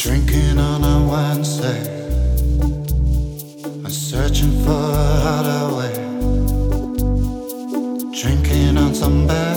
[0.00, 1.82] Drinking on a Wednesday
[3.64, 5.92] and searching for a hideaway.
[8.12, 9.47] Drinking on some bags.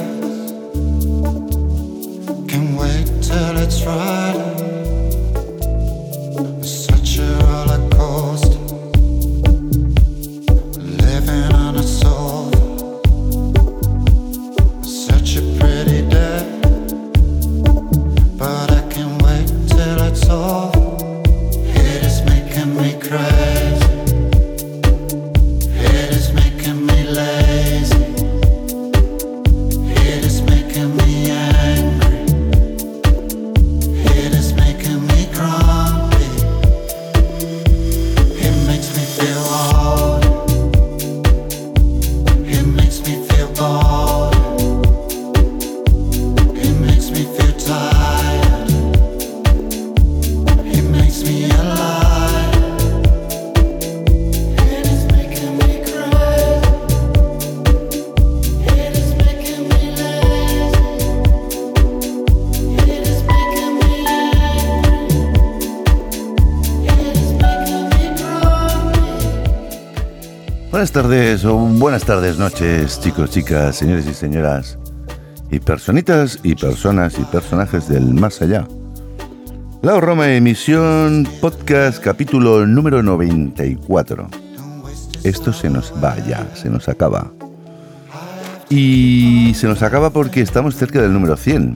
[72.42, 74.80] Noches, chicos, chicas, señores y señoras,
[75.52, 78.68] y personitas y personas y personajes del más allá.
[79.84, 84.28] La Roma emisión podcast capítulo número 94.
[85.24, 87.32] Esto se nos va ya, se nos acaba.
[88.70, 91.76] Y se nos acaba porque estamos cerca del número 100.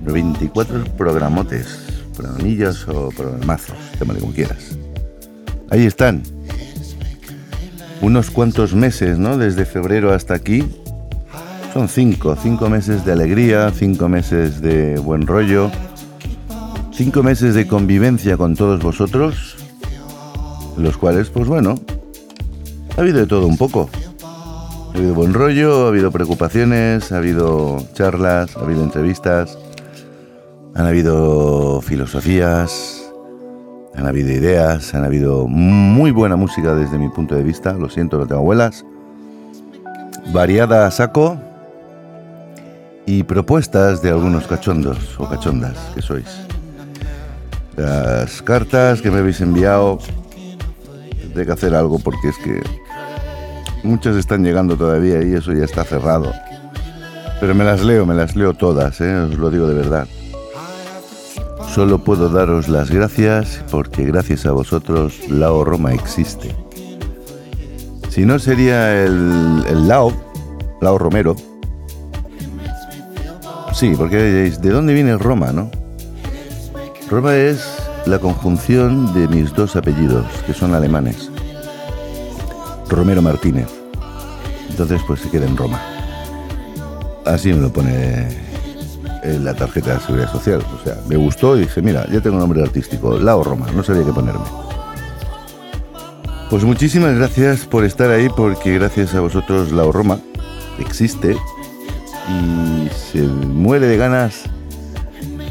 [0.00, 1.78] 94 programotes,
[2.16, 4.78] programillas o programazos, llámale como quieras.
[5.68, 6.22] Ahí están,
[8.00, 9.36] unos cuantos meses, ¿no?
[9.36, 10.64] Desde febrero hasta aquí.
[11.72, 15.70] Son cinco, cinco meses de alegría, cinco meses de buen rollo,
[16.92, 19.56] cinco meses de convivencia con todos vosotros,
[20.76, 21.76] los cuales, pues bueno,
[22.96, 23.88] ha habido de todo un poco.
[24.22, 29.56] Ha habido buen rollo, ha habido preocupaciones, ha habido charlas, ha habido entrevistas,
[30.74, 32.89] han habido filosofías,
[33.94, 38.18] han habido ideas, han habido muy buena música desde mi punto de vista, lo siento,
[38.18, 38.84] no tengo abuelas.
[40.32, 41.38] Variada a saco
[43.06, 46.28] y propuestas de algunos cachondos o cachondas que sois.
[47.76, 49.98] Las cartas que me habéis enviado,
[51.20, 52.62] tendré que hacer algo porque es que
[53.82, 56.32] muchas están llegando todavía y eso ya está cerrado.
[57.40, 59.14] Pero me las leo, me las leo todas, ¿eh?
[59.14, 60.06] os lo digo de verdad.
[61.68, 66.54] Solo puedo daros las gracias porque gracias a vosotros Lao Roma existe.
[68.08, 70.12] Si no sería el, Lao,
[70.80, 71.36] Lao Romero.
[73.72, 75.70] Sí, porque ¿de dónde viene Roma, no?
[77.08, 77.64] Roma es
[78.06, 81.30] la conjunción de mis dos apellidos, que son alemanes.
[82.88, 83.68] Romero Martínez.
[84.68, 85.80] Entonces, pues se queda en Roma.
[87.24, 88.49] Así me lo pone
[89.22, 90.62] en la tarjeta de seguridad social.
[90.80, 94.04] O sea, me gustó y dije, mira, ya tengo nombre artístico, Lao Roma, no sabía
[94.04, 94.44] qué ponerme.
[96.50, 100.18] Pues muchísimas gracias por estar ahí, porque gracias a vosotros Lao Roma
[100.78, 101.36] existe
[102.28, 104.44] y se muere de ganas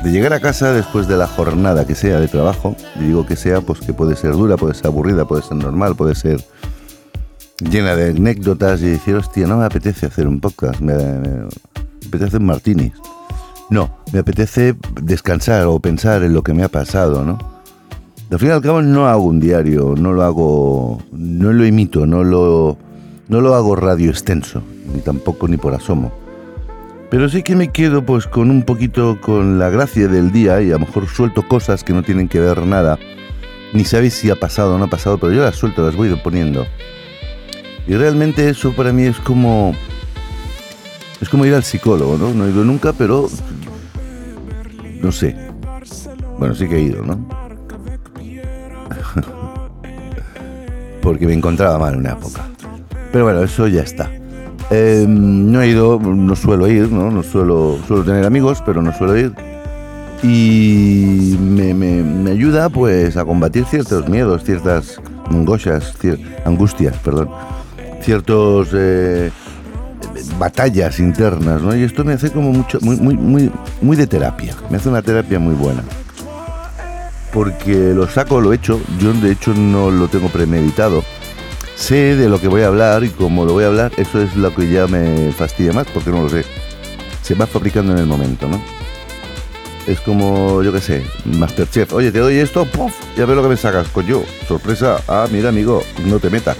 [0.03, 2.75] de llegar a casa después de la jornada que sea de trabajo.
[2.99, 6.15] Digo que sea, pues que puede ser dura, puede ser aburrida, puede ser normal, puede
[6.15, 6.43] ser
[7.59, 11.47] llena de anécdotas y decir, hostia, no me apetece hacer un podcast, me, me
[12.07, 12.91] apetece hacer un martini.
[13.69, 17.37] No, me apetece descansar o pensar en lo que me ha pasado, ¿no?
[18.31, 22.05] Al fin y al cabo no hago un diario, no lo hago, no lo imito,
[22.05, 22.77] no lo,
[23.27, 24.63] no lo hago radio extenso,
[24.93, 26.11] ni tampoco ni por asomo.
[27.09, 30.69] Pero sí que me quedo pues con un poquito con la gracia del día y
[30.69, 32.99] a lo mejor suelto cosas que no tienen que ver nada.
[33.73, 36.13] Ni sabéis si ha pasado o no ha pasado, pero yo las suelto, las voy
[36.23, 36.65] poniendo.
[37.87, 39.75] Y realmente eso para mí es como
[41.21, 42.33] es como ir al psicólogo, ¿no?
[42.33, 43.27] No he ido nunca, pero
[45.01, 45.35] no sé.
[46.37, 47.19] Bueno, sí que he ido, ¿no?
[51.01, 52.41] Porque me encontraba mal en una época.
[53.11, 54.09] Pero bueno, eso ya está.
[54.69, 57.09] Eh, no he ido, no suelo ir, ¿no?
[57.09, 59.33] No suelo, suelo tener amigos, pero no suelo ir.
[60.21, 67.29] Y me, ayuda pues a combatir ciertos miedos, ciertas angoshas, cier- angustias, perdón.
[68.01, 69.31] Ciertos eh,
[70.39, 71.75] batallas internas, ¿no?
[71.75, 73.51] Y esto me hace como mucho, muy, muy, muy,
[73.81, 74.55] muy de terapia.
[74.69, 75.83] Me hace una terapia muy buena.
[77.31, 78.79] Porque lo saco, lo he hecho.
[78.99, 81.03] Yo de hecho no lo tengo premeditado.
[81.75, 84.35] Sé de lo que voy a hablar y como lo voy a hablar, eso es
[84.35, 86.43] lo que ya me fastidia más porque no lo sé.
[87.21, 88.59] Se va fabricando en el momento, ¿no?
[89.87, 91.93] Es como, yo qué sé, Masterchef.
[91.93, 92.93] Oye, te doy esto, ¡puf!
[93.17, 93.87] Ya ves lo que me sacas.
[93.89, 94.97] Coño, sorpresa.
[95.07, 96.57] Ah, mira, amigo, no te metas.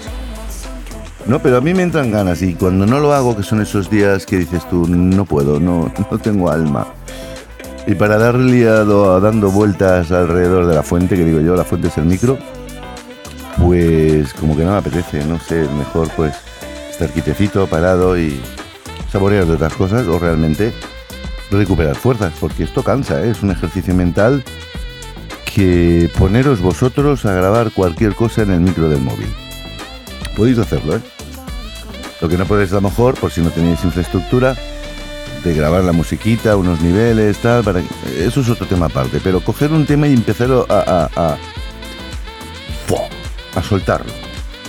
[1.30, 3.88] No, pero a mí me entran ganas y cuando no lo hago, que son esos
[3.88, 6.88] días que dices tú, no puedo, no, no tengo alma.
[7.86, 11.86] Y para darle liado, dando vueltas alrededor de la fuente, que digo yo, la fuente
[11.86, 12.36] es el micro,
[13.64, 16.34] pues como que no me apetece, no sé, mejor pues
[16.90, 18.40] estar quitecito, parado y
[19.12, 20.72] saborear de otras cosas o realmente
[21.52, 23.30] recuperar fuerzas, porque esto cansa, ¿eh?
[23.30, 24.42] es un ejercicio mental
[25.44, 29.28] que poneros vosotros a grabar cualquier cosa en el micro del móvil.
[30.36, 31.00] Podéis hacerlo, ¿eh?
[32.20, 34.56] Lo que no podéis a lo mejor, por si no tenéis infraestructura,
[35.44, 37.80] de grabar la musiquita, unos niveles, tal, para...
[38.18, 41.36] eso es otro tema aparte, pero coger un tema y empezar a, a, a,
[43.56, 44.12] a soltarlo,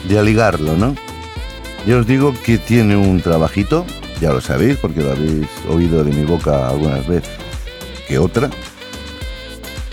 [0.10, 0.96] y a ligarlo, ¿no?
[1.86, 3.86] Ya os digo que tiene un trabajito,
[4.22, 7.32] ya lo sabéis porque lo habéis oído de mi boca algunas veces
[8.08, 8.50] que otra.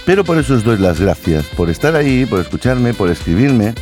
[0.05, 3.75] Pero por eso os doy las gracias, por estar ahí, por escucharme, por escribirme,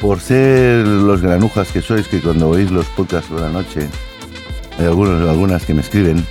[0.00, 3.88] por ser los granujas que sois, que cuando oís los podcasts por la noche,
[4.78, 6.24] hay algunos algunas que me escriben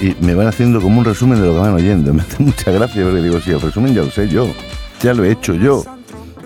[0.00, 2.12] y me van haciendo como un resumen de lo que van oyendo.
[2.14, 4.46] Me hace mucha gracia porque digo, sí, el resumen ya lo sé yo,
[5.02, 5.84] ya lo he hecho yo.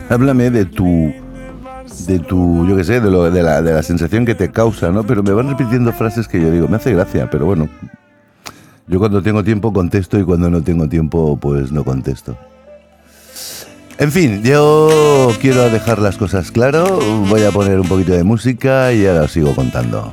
[0.08, 1.12] Háblame de tu
[2.06, 5.04] de tu, yo qué sé, de, la, de la sensación que te causa, ¿no?
[5.04, 7.68] Pero me van repitiendo frases que yo digo, me hace gracia, pero bueno,
[8.86, 12.38] yo cuando tengo tiempo contesto y cuando no tengo tiempo pues no contesto.
[14.00, 18.92] En fin, yo quiero dejar las cosas claro, voy a poner un poquito de música
[18.92, 20.12] y ahora os sigo contando.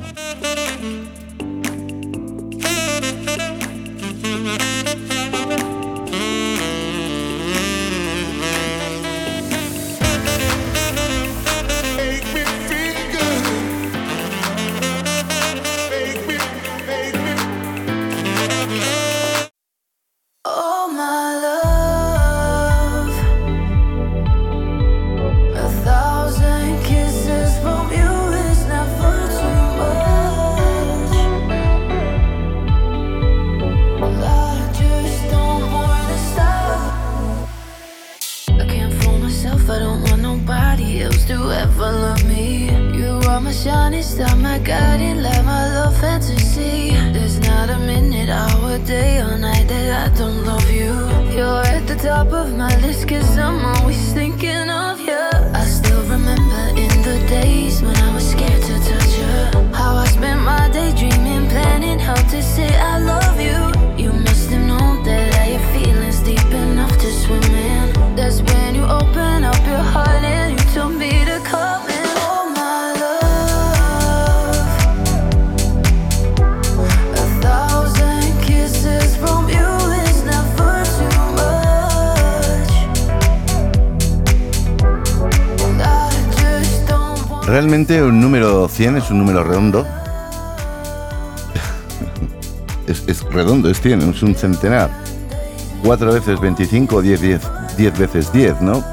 [87.45, 89.85] Realmente un número 100 es un número redondo.
[92.87, 94.89] es, es redondo, es 100, es un centenar.
[95.83, 97.41] 4 veces 25 o 10, 10,
[97.77, 98.83] 10 veces 10, ¿no?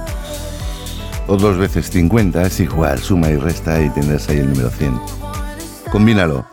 [1.26, 5.00] O 2 veces 50, es igual, suma y resta y tendrás ahí el número 100.
[5.90, 6.44] Combínalo.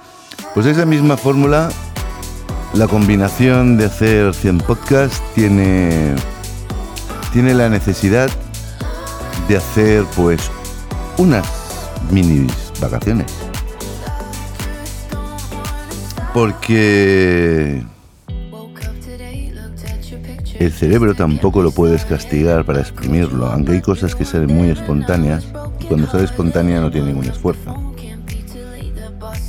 [0.53, 1.67] Pues esa misma fórmula,
[2.73, 6.15] la combinación de hacer 100 podcasts tiene,
[7.33, 8.29] tiene la necesidad
[9.49, 10.39] de hacer pues
[11.18, 11.58] unas
[12.09, 12.47] mini
[12.80, 13.31] vacaciones.
[16.33, 17.83] Porque
[20.59, 25.47] el cerebro tampoco lo puedes castigar para exprimirlo, aunque hay cosas que salen muy espontáneas
[25.80, 27.94] y cuando sale espontánea no tiene ningún esfuerzo.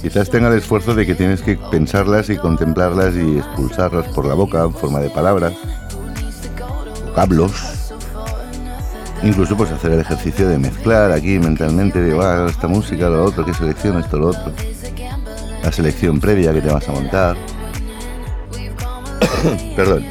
[0.03, 4.35] Quizás tenga el esfuerzo de que tienes que pensarlas y contemplarlas y expulsarlas por la
[4.35, 5.53] boca en forma de palabras,
[7.11, 7.80] vocablos.
[9.23, 13.45] Incluso pues hacer el ejercicio de mezclar aquí mentalmente, de "Ah, esta música, lo otro,
[13.45, 14.53] que selecciono esto, lo otro.
[15.63, 17.37] La selección previa que te vas a montar.
[19.77, 20.07] Perdón.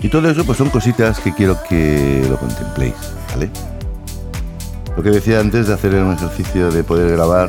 [0.00, 2.94] Y todo eso pues son cositas que quiero que lo contempléis,
[3.30, 3.50] ¿vale?
[4.96, 7.48] Lo que decía antes de hacer un ejercicio de poder grabar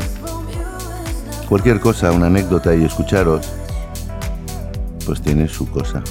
[1.48, 3.48] cualquier cosa, una anécdota y escucharos,
[5.06, 6.04] pues tiene su cosa.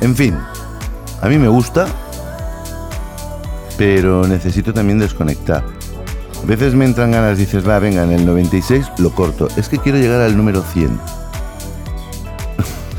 [0.00, 0.36] En fin,
[1.22, 1.86] a mí me gusta,
[3.78, 5.64] pero necesito también desconectar.
[6.42, 9.46] A veces me entran ganas, dices, va, venga, en el 96 lo corto.
[9.56, 11.00] Es que quiero llegar al número 100.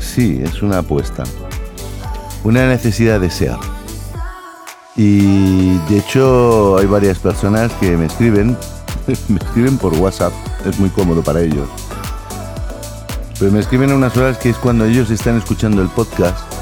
[0.00, 1.24] sí, es una apuesta.
[2.44, 3.56] Una necesidad de ser.
[4.96, 8.56] Y de hecho hay varias personas que me escriben,
[9.28, 10.32] me escriben por WhatsApp,
[10.64, 11.68] es muy cómodo para ellos.
[13.38, 16.53] Pero me escriben a unas horas que es cuando ellos están escuchando el podcast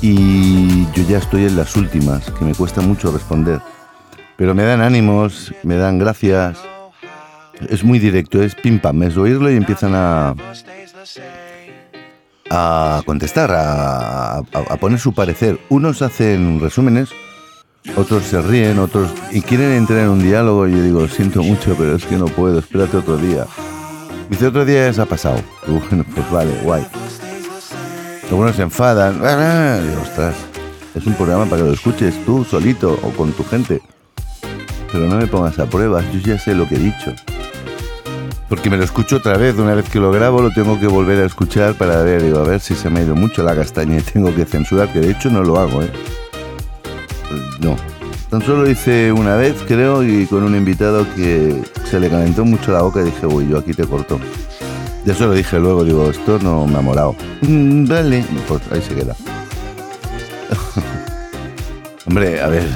[0.00, 3.60] y yo ya estoy en las últimas, que me cuesta mucho responder.
[4.36, 6.58] Pero me dan ánimos, me dan gracias.
[7.68, 10.34] Es muy directo, es pim pam, es oírlo y empiezan a,
[12.50, 15.58] a contestar, a, a- poner su parecer.
[15.68, 17.08] Unos hacen resúmenes,
[17.96, 21.74] otros se ríen, otros y quieren entrar en un diálogo y yo digo, siento mucho,
[21.76, 23.44] pero es que no puedo, espérate otro día.
[24.30, 25.40] Dice, otro día ya se ha pasado.
[25.66, 26.86] Bueno, pues vale, guay.
[28.30, 29.20] Algunos se enfadan.
[29.24, 30.34] "Ah", Digo, ostras,
[30.94, 33.80] es un programa para que lo escuches tú solito o con tu gente.
[34.92, 37.14] Pero no me pongas a prueba, yo ya sé lo que he dicho.
[38.48, 41.22] Porque me lo escucho otra vez, una vez que lo grabo lo tengo que volver
[41.22, 43.98] a escuchar para ver, digo, a ver si se me ha ido mucho la castaña
[43.98, 45.90] y tengo que censurar, que de hecho no lo hago, ¿eh?
[47.60, 47.76] No.
[48.30, 52.44] Tan solo lo hice una vez, creo, y con un invitado que se le calentó
[52.44, 54.18] mucho la boca y dije, uy, yo aquí te corto.
[55.04, 57.14] Ya se lo dije luego, digo, esto no me ha molado.
[57.42, 59.16] "Mm, vale, pues ahí se queda.
[62.06, 62.66] Hombre, a ver,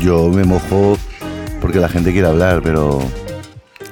[0.00, 0.96] yo me mojo
[1.60, 3.00] porque la gente quiere hablar, pero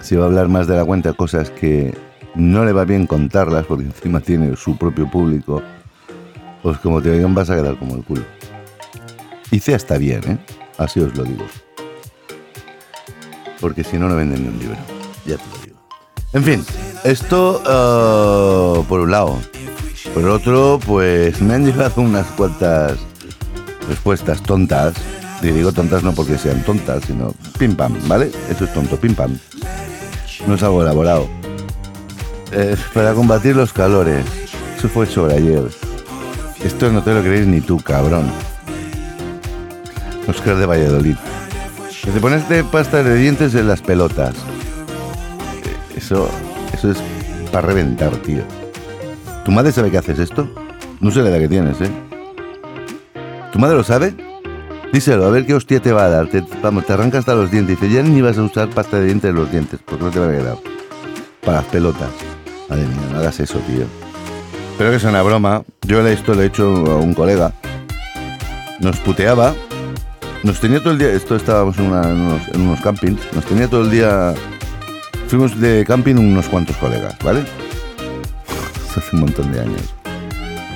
[0.00, 1.94] si va a hablar más de la cuenta cosas que
[2.34, 5.62] no le va bien contarlas, porque encima tiene su propio público,
[6.62, 8.22] pues como te oigan vas a quedar como el culo.
[9.50, 10.38] Hice hasta bien, ¿eh?
[10.78, 11.44] Así os lo digo.
[13.60, 14.76] Porque si no, no venden ni un libro.
[15.26, 15.61] Ya te.
[16.32, 16.64] En fin,
[17.04, 19.38] esto ah, por un lado.
[20.14, 22.98] Por otro, pues me han llegado unas cuantas
[23.88, 24.94] respuestas tontas.
[25.42, 28.30] Y digo tontas no porque sean tontas, sino pim pam, ¿vale?
[28.48, 29.36] Eso es tonto, pim pam.
[30.46, 31.28] No es algo elaborado.
[32.52, 34.24] Eh, para combatir los calores.
[34.76, 35.62] Eso fue sobre ayer.
[36.64, 38.30] Esto no te lo creéis ni tú, cabrón.
[40.28, 41.16] Oscar de Valladolid.
[42.04, 44.34] Que te pones de pasta de dientes en las pelotas.
[45.96, 46.28] Eso,
[46.72, 46.98] eso es
[47.50, 48.42] para reventar, tío.
[49.44, 50.48] ¿Tu madre sabe que haces esto?
[51.00, 51.90] No sé la edad que tienes, ¿eh?
[53.52, 54.14] ¿Tu madre lo sabe?
[54.92, 56.28] Díselo, a ver qué hostia te va a dar.
[56.62, 57.80] Vamos, te arranca hasta los dientes.
[57.80, 60.18] Dice, ya ni vas a usar pasta de dientes en los dientes, porque no te
[60.20, 60.56] va a quedar.
[61.44, 62.10] Para las pelotas.
[62.68, 63.84] Madre mía, no hagas eso, tío.
[64.78, 65.62] Pero que es una broma.
[65.82, 67.52] Yo esto lo he hecho a un colega.
[68.80, 69.54] Nos puteaba.
[70.42, 71.10] Nos tenía todo el día.
[71.10, 73.20] Esto estábamos en, en unos, en unos campings.
[73.34, 74.34] Nos tenía todo el día.
[75.32, 77.40] Fuimos de camping unos cuantos colegas, ¿vale?
[78.94, 79.94] Hace un montón de años.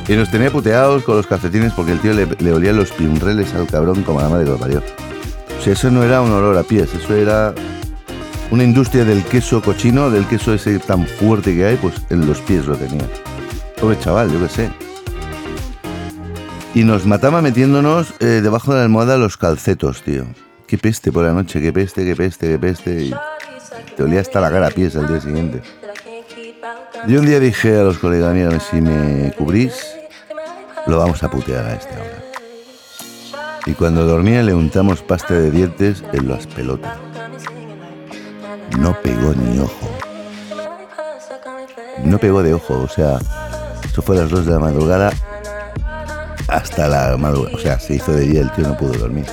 [0.09, 3.67] Y nos tenía puteados con los calcetines porque el tío le, olía los pinreles al
[3.67, 4.83] cabrón como a la madre que lo parió.
[5.59, 7.55] O sea, eso no era un olor a pies, eso era
[8.51, 12.41] una industria del queso cochino, del queso ese tan fuerte que hay, pues en los
[12.41, 13.05] pies lo tenía.
[13.79, 14.71] Pobre chaval, yo qué sé.
[16.75, 20.25] Y nos mataba metiéndonos eh, debajo de la almohada los calcetos, tío.
[20.67, 23.11] Qué peste por la noche, qué peste, qué peste, qué peste.
[23.97, 25.63] Te olía hasta la cara a pies al día siguiente.
[27.07, 29.97] Y un día dije a los colegas, mira, si me cubrís,
[30.87, 32.23] lo vamos a putear a esta hora.
[33.65, 36.97] Y cuando dormía le untamos pasta de dientes en las pelotas.
[38.79, 39.89] No pegó ni ojo.
[42.05, 43.19] No pegó de ojo, o sea,
[43.85, 45.13] eso fue a las 2 de la madrugada
[46.49, 47.57] hasta la madrugada.
[47.57, 49.27] O sea, se hizo de día, el tío no pudo dormir.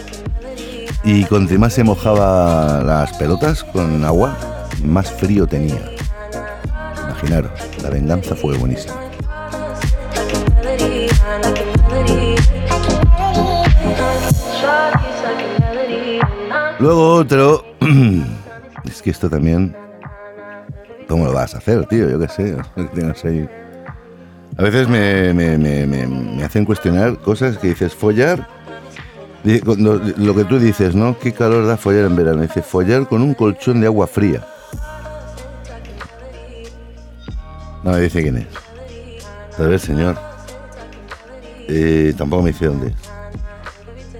[1.04, 4.38] Y cuanto más se mojaba las pelotas con agua,
[4.84, 5.80] más frío tenía.
[7.06, 7.52] Imaginaros,
[7.82, 8.96] la venganza fue buenísima.
[16.80, 17.66] Luego otro.
[18.86, 19.76] Es que esto también.
[21.08, 22.10] ¿Cómo lo vas a hacer, tío?
[22.10, 22.58] Yo qué sé.
[24.58, 28.48] A veces me, me- me- me- hacen cuestionar cosas que dices, follar.
[29.44, 31.18] Lo que tú dices, ¿no?
[31.18, 32.42] ¿Qué calor da follar en verano?
[32.44, 34.46] Dice, follar con un colchón de agua fría.
[37.84, 38.48] No me dice quién es.
[39.60, 40.16] A ver, señor.
[41.68, 42.94] Eh, tampoco me dice dónde es.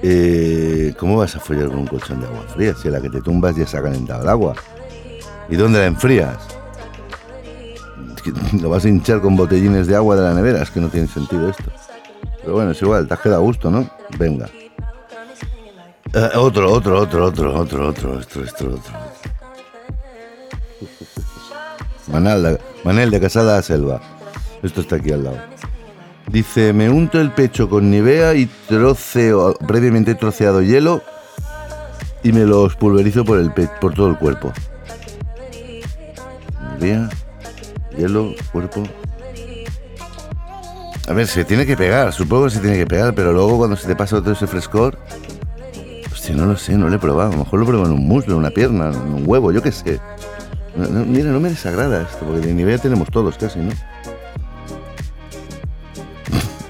[0.06, 2.74] Eh, ¿Cómo vas a follar con un colchón de agua fría?
[2.76, 4.54] Si a la que te tumbas ya se ha calentado el agua.
[5.50, 6.38] ¿Y dónde la enfrías?
[8.62, 10.62] Lo vas a hinchar con botellines de agua de la nevera.
[10.62, 11.72] Es que no tiene sentido esto.
[12.42, 13.90] Pero bueno, es igual, te has quedado a gusto, ¿no?
[14.18, 14.50] Venga.
[16.14, 19.03] Eh, otro, otro, otro, otro, otro, otro, otro, otro, otro.
[22.14, 24.00] Manal, Manel de Casada a Selva.
[24.62, 25.38] Esto está aquí al lado.
[26.28, 31.02] Dice, me unto el pecho con Nivea y troceo, previamente troceado hielo
[32.24, 34.54] y me los pulverizo por el pe- por todo el cuerpo.
[36.80, 37.10] Nivea,
[37.98, 38.84] hielo, cuerpo.
[41.08, 43.76] A ver, se tiene que pegar, supongo que se tiene que pegar, pero luego cuando
[43.76, 44.98] se te pasa todo ese frescor,
[46.10, 47.32] hostia, no lo sé, no lo he probado.
[47.32, 49.62] A lo mejor lo pruebo en un muslo, en una pierna, en un huevo, yo
[49.62, 50.00] qué sé.
[50.76, 53.72] No, no, mira, no me desagrada esto, porque de nivel tenemos todos casi, ¿no?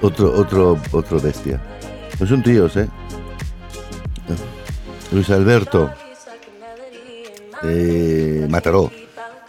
[0.02, 1.60] otro, otro, otro bestia.
[2.18, 2.88] Pues son tíos, ¿eh?
[5.12, 5.90] Luis Alberto
[7.62, 8.90] eh, Mataró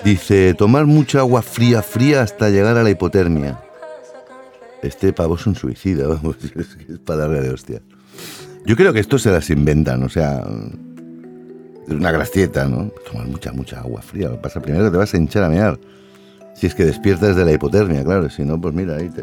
[0.04, 3.60] dice: tomar mucha agua fría, fría hasta llegar a la hipotermia.
[4.82, 7.82] Este pavo es un suicida, vamos, es, darle de hostia.
[8.66, 10.44] Yo creo que esto se las inventan, o sea,
[11.88, 12.92] una gracieta, ¿no?
[13.12, 14.30] Tomar mucha, mucha agua fría.
[14.30, 15.80] Lo pasa primero que te vas a hinchar a mear.
[16.56, 18.30] Si es que despiertas de la hipotermia, claro.
[18.30, 19.22] Si no, pues mira, ahí te.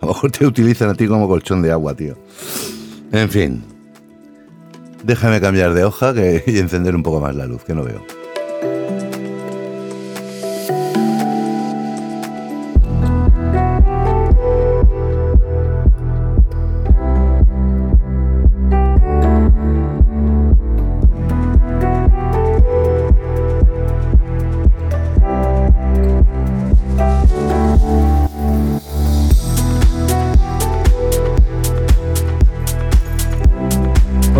[0.00, 2.16] A lo mejor te utilizan a ti como colchón de agua, tío.
[3.12, 3.62] En fin.
[5.04, 8.04] Déjame cambiar de hoja que- y encender un poco más la luz, que no veo.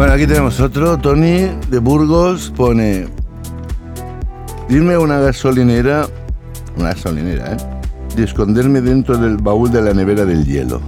[0.02, 0.98] Bueno, aquí tenemos otro.
[0.98, 3.06] Tony de Burgos pone:
[4.68, 6.08] a una gasolinera,
[6.76, 7.56] una gasolinera, ¿eh?
[8.16, 10.80] Y esconderme dentro del baúl de la nevera del hielo.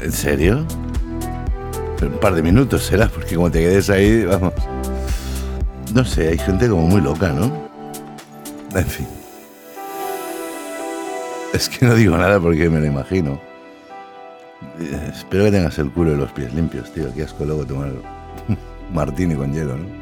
[0.02, 0.64] ¿En serio?
[2.00, 4.54] Un par de minutos será, porque como te quedes ahí, vamos.
[5.92, 7.52] No sé, hay gente como muy loca, ¿no?
[8.74, 9.21] En fin.
[11.52, 13.40] Es que no digo nada porque me lo imagino.
[14.80, 17.12] Eh, Espero que tengas el culo y los pies limpios, tío.
[17.14, 17.90] Qué asco luego tomar
[18.92, 20.01] martini con hielo, ¿no?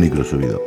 [0.00, 0.60] Micro subido.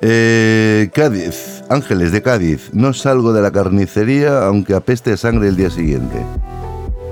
[0.00, 1.64] Eh, Cádiz.
[1.68, 2.70] Ángeles de Cádiz.
[2.72, 6.16] No salgo de la carnicería aunque apeste sangre el día siguiente.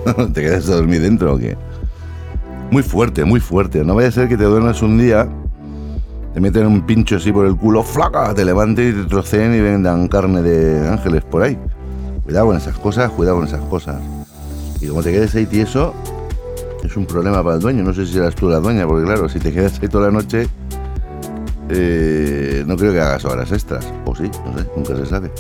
[0.35, 1.57] ¿Te quedas a dormir dentro o qué?
[2.71, 3.85] Muy fuerte, muy fuerte.
[3.85, 5.29] No vaya a ser que te duermas un día,
[6.35, 9.61] te meten un pincho así por el culo, flaca, te levanten y te troceen y
[9.61, 11.57] vendan carne de ángeles por ahí.
[12.25, 13.97] Cuidado con esas cosas, cuidado con esas cosas.
[14.81, 15.95] Y como te quedes ahí tieso,
[16.85, 17.83] es un problema para el dueño.
[17.85, 20.13] No sé si serás tú la dueña, porque claro, si te quedas ahí toda la
[20.13, 20.49] noche,
[21.71, 23.87] eh, no creo que hagas horas extras.
[24.05, 25.31] O sí, no sé, nunca se sabe.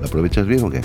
[0.00, 0.80] ¿La aprovechas bien o qué?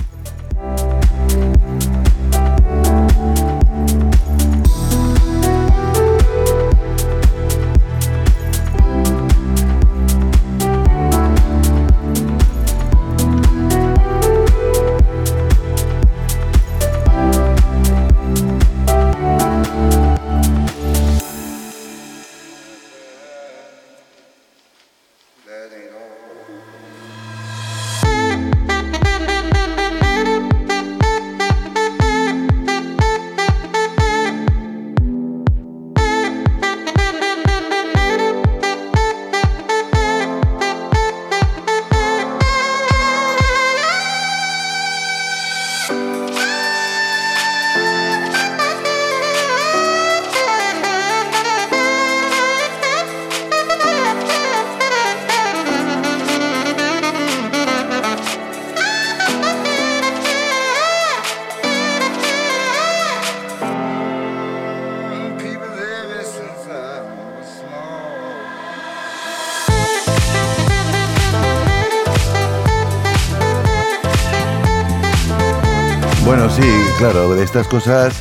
[77.00, 78.14] Claro, de estas cosas.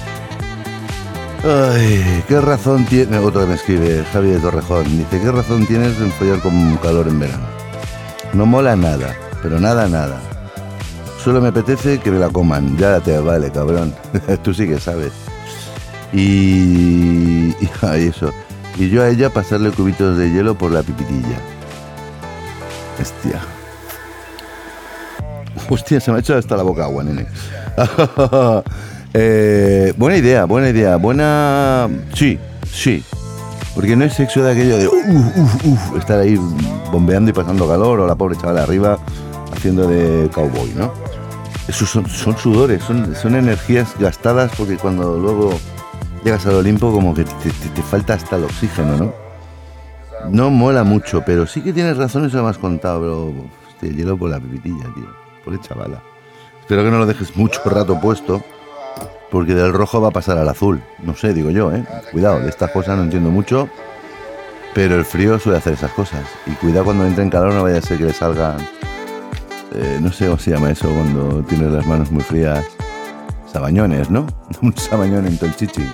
[1.44, 3.18] Ay, ¿qué razón tiene?
[3.18, 4.86] Otro que me escribe, Javi de Torrejón.
[4.98, 7.46] Dice, ¿qué razón tienes en follar con calor en verano?
[8.32, 10.22] No mola nada, pero nada, nada.
[11.22, 12.78] Solo me apetece que me la coman.
[12.78, 13.94] Ya te vale, cabrón.
[14.44, 15.12] Tú sí que sabes.
[16.14, 17.54] Y.
[17.94, 18.32] Eso.
[18.78, 21.38] Y yo a ella pasarle cubitos de hielo por la pipitilla.
[23.00, 23.42] Hostia.
[25.70, 27.28] Hostia, se me ha hecho hasta la boca agua, nene.
[29.12, 30.98] Eh, buena idea, buena idea.
[30.98, 31.90] Buena.
[32.14, 32.38] Sí,
[32.72, 33.04] sí.
[33.74, 36.40] Porque no es sexo de aquello de uf, uf, uf, estar ahí
[36.92, 39.00] bombeando y pasando calor o la pobre chavala arriba
[39.52, 40.94] haciendo de cowboy, ¿no?
[41.68, 45.52] Esos son, sudores, son, energías gastadas porque cuando luego
[46.24, 49.14] llegas al Olimpo como que te, te- te falta hasta el oxígeno, ¿no?
[50.30, 54.18] No mola mucho, pero sí que tienes razón, eso me has contado, pero hostia, hielo
[54.18, 55.08] por la pipitilla, tío.
[55.44, 56.02] Por el chavala.
[56.70, 58.44] Espero que no lo dejes mucho rato puesto,
[59.32, 60.80] porque del rojo va a pasar al azul.
[61.02, 61.84] No sé, digo yo, ¿eh?
[62.12, 63.68] Cuidado, de estas cosas no entiendo mucho,
[64.76, 66.22] pero el frío suele hacer esas cosas.
[66.46, 68.58] Y cuidado cuando entre en calor, no vaya a ser que le salgan.
[69.74, 72.64] eh, no sé cómo se llama eso cuando tienes las manos muy frías.
[73.52, 74.28] Sabañones, ¿no?
[74.62, 75.82] Un sabañón en todo el chichi.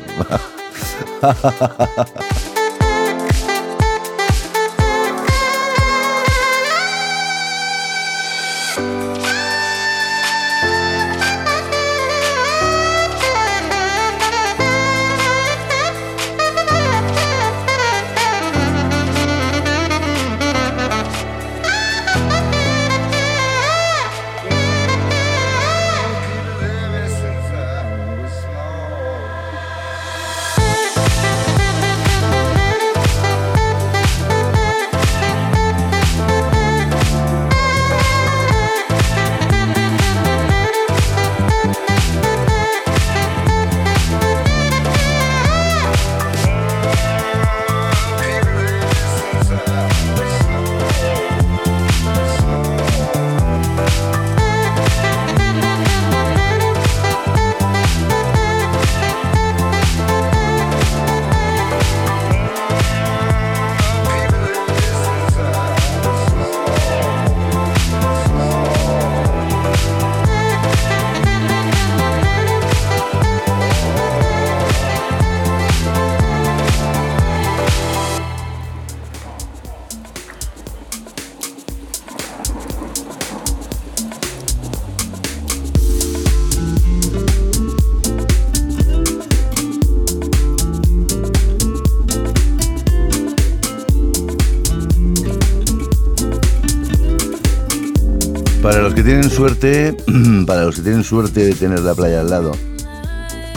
[98.65, 99.95] Para los que tienen suerte,
[100.47, 102.51] para los que tienen suerte de tener la playa al lado,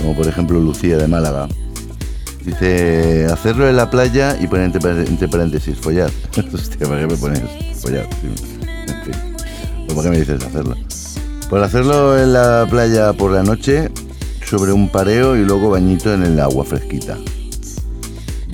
[0.03, 1.49] como por ejemplo Lucía de Málaga,
[2.45, 6.11] dice hacerlo en la playa y poner entre, par- entre paréntesis follar.
[6.53, 7.41] Hostia, ¿para qué me pones
[7.81, 8.07] follar?
[8.21, 8.29] Sí.
[9.07, 9.15] Fin.
[9.87, 10.77] ¿Pues ¿Por qué me dices hacerlo?
[11.49, 13.89] Por hacerlo en la playa por la noche,
[14.45, 17.17] sobre un pareo y luego bañito en el agua fresquita.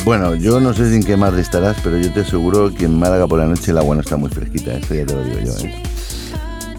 [0.05, 2.97] Bueno, yo no sé si en qué mar estarás, pero yo te aseguro que en
[2.97, 5.41] Málaga por la noche el agua no está muy fresquita, eso ya te lo digo
[5.41, 5.67] yo.
[5.67, 5.83] ¿eh?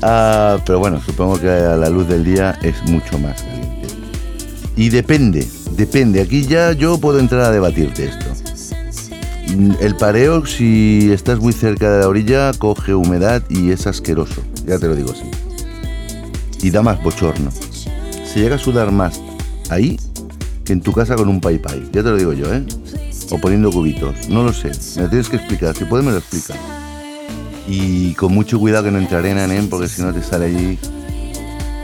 [0.01, 3.87] Ah, pero bueno, supongo que a la luz del día es mucho más caliente.
[4.75, 6.21] Y depende, depende.
[6.21, 8.25] Aquí ya yo puedo entrar a debatirte esto.
[9.79, 14.41] El pareo, si estás muy cerca de la orilla, coge humedad y es asqueroso.
[14.65, 15.23] Ya te lo digo así.
[16.61, 17.51] Y da más bochorno.
[17.51, 19.21] Se llega a sudar más
[19.69, 19.97] ahí
[20.65, 21.87] que en tu casa con un pai pai.
[21.93, 22.65] Ya te lo digo yo, ¿eh?
[23.31, 24.27] O poniendo cubitos.
[24.29, 24.71] No lo sé.
[24.97, 25.75] Me lo tienes que explicar.
[25.75, 26.57] Si puedes, me lo explicas.
[27.67, 29.67] Y con mucho cuidado que no entre arena, ¿eh?
[29.69, 30.79] porque si no te sale allí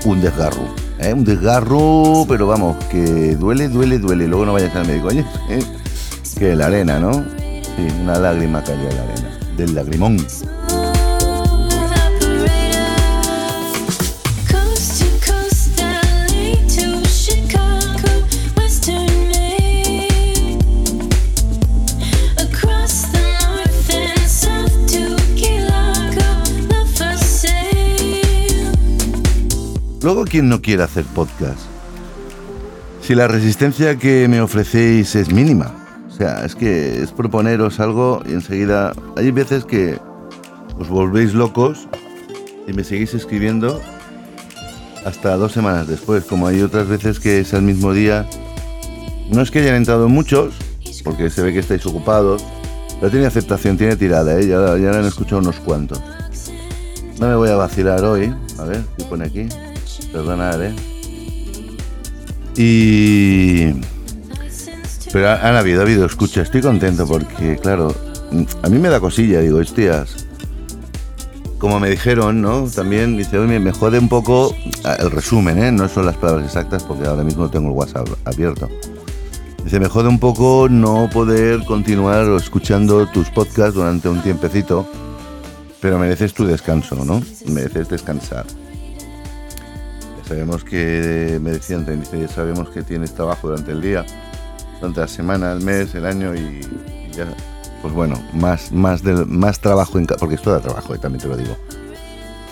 [0.06, 0.64] un desgarro.
[1.00, 1.14] ¿eh?
[1.14, 4.28] Un desgarro, pero vamos, que duele, duele, duele.
[4.28, 5.08] Luego no vayas al médico.
[5.08, 5.64] Oye, ¿eh?
[6.38, 7.14] que la arena, ¿no?
[7.14, 9.40] Sí, una lágrima cayó en la arena.
[9.58, 10.18] Del lagrimón.
[30.04, 31.60] Luego, ¿quién no quiere hacer podcast?
[33.04, 35.76] Si la resistencia que me ofrecéis es mínima.
[36.10, 38.94] O sea, es que es proponeros algo y enseguida...
[39.16, 40.00] Hay veces que
[40.80, 41.88] os volvéis locos
[42.68, 43.80] y me seguís escribiendo
[45.06, 48.28] hasta dos semanas después, como hay otras veces que es al mismo día.
[49.32, 50.56] No es que hayan entrado muchos,
[51.04, 52.44] porque se ve que estáis ocupados,
[53.00, 54.48] pero tiene aceptación, tiene tirada, ¿eh?
[54.48, 56.02] ya, ya han escuchado unos cuantos.
[57.20, 59.48] No me voy a vacilar hoy, a ver, ¿qué pone aquí?
[60.12, 60.76] Perdonad, ¿eh?
[62.58, 63.74] Y...
[65.12, 67.94] Pero ha- han habido, ha habido escucha, estoy contento porque, claro,
[68.64, 70.26] a mí me da cosilla, digo, hostias,
[71.58, 72.64] como me dijeron, ¿no?
[72.74, 74.56] También dice, oye, me jode un poco
[75.00, 75.72] el resumen, ¿eh?
[75.72, 78.70] No son las palabras exactas porque ahora mismo tengo el WhatsApp abierto.
[79.64, 84.88] Dice, me jode un poco no poder continuar escuchando tus podcasts durante un tiempecito,
[85.82, 87.22] pero mereces tu descanso, ¿no?
[87.48, 88.46] Mereces descansar.
[90.32, 91.86] Sabemos que, me decían,
[92.34, 94.06] sabemos que tienes trabajo durante el día,
[94.80, 97.28] durante la semana, el mes, el año y, y ya,
[97.82, 101.36] pues bueno, más, más, del, más trabajo, porque esto da trabajo, eh, también te lo
[101.36, 101.58] digo.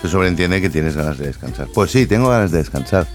[0.02, 1.68] Se sobreentiende que tienes ganas de descansar.
[1.72, 3.06] Pues sí, tengo ganas de descansar.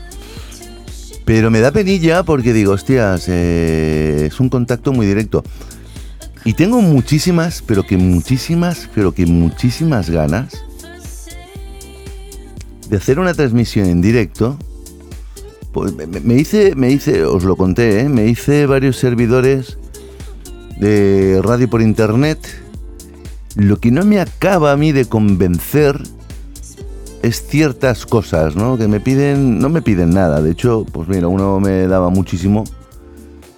[1.25, 5.43] Pero me da penilla porque digo, hostias, eh, es un contacto muy directo.
[6.43, 10.64] Y tengo muchísimas, pero que muchísimas, pero que muchísimas ganas
[12.89, 14.57] de hacer una transmisión en directo.
[15.71, 18.09] Pues me, hice, me hice, os lo conté, ¿eh?
[18.09, 19.77] me hice varios servidores
[20.79, 22.39] de radio por internet.
[23.55, 26.01] Lo que no me acaba a mí de convencer
[27.21, 28.77] es ciertas cosas, ¿no?
[28.77, 30.41] Que me piden, no me piden nada.
[30.41, 32.63] De hecho, pues mira, uno me daba muchísimo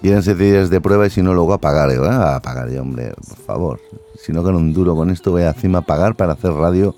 [0.02, 1.90] y eran siete días de prueba y si no, luego a pagar.
[2.04, 3.80] Ah, a hombre, por favor.
[4.16, 6.94] Si no gano un duro con esto, voy a encima a pagar para hacer radio.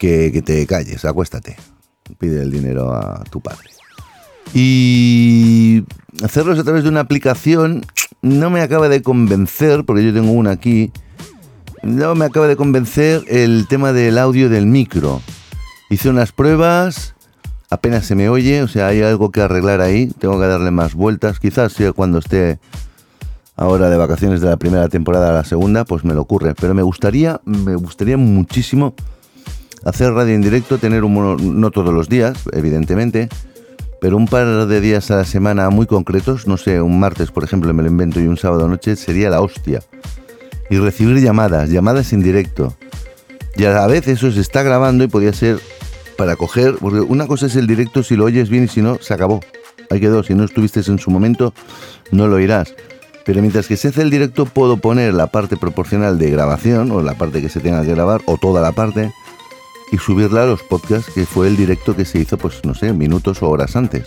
[0.00, 1.56] Que, te calles, acuéstate.
[2.18, 3.68] Pide el dinero a tu padre.
[4.54, 5.84] Y
[6.24, 7.84] hacerlos a través de una aplicación
[8.22, 10.90] no me acaba de convencer, porque yo tengo una aquí.
[11.82, 15.20] No me acaba de convencer el tema del audio del micro.
[15.90, 17.14] Hice unas pruebas,
[17.68, 20.94] apenas se me oye, o sea, hay algo que arreglar ahí, tengo que darle más
[20.94, 21.40] vueltas.
[21.40, 22.58] Quizás sea cuando esté
[23.54, 26.54] ahora de vacaciones de la primera temporada a la segunda, pues me lo ocurre.
[26.54, 28.94] Pero me gustaría, me gustaría muchísimo
[29.84, 33.28] hacer radio en directo, tener un mono- no todos los días, evidentemente,
[34.00, 37.44] pero un par de días a la semana muy concretos, no sé, un martes, por
[37.44, 39.82] ejemplo, me lo invento y un sábado noche, sería la hostia.
[40.70, 42.76] Y recibir llamadas, llamadas en directo.
[43.56, 45.58] Y a la vez eso se está grabando y podría ser
[46.16, 48.98] para coger, porque una cosa es el directo, si lo oyes bien y si no,
[49.00, 49.40] se acabó.
[49.90, 51.52] Ahí quedó, si no estuviste en su momento,
[52.12, 52.74] no lo oirás.
[53.26, 57.02] Pero mientras que se hace el directo, puedo poner la parte proporcional de grabación, o
[57.02, 59.12] la parte que se tenga que grabar, o toda la parte,
[59.92, 62.92] y subirla a los podcasts, que fue el directo que se hizo, pues no sé,
[62.92, 64.06] minutos o horas antes.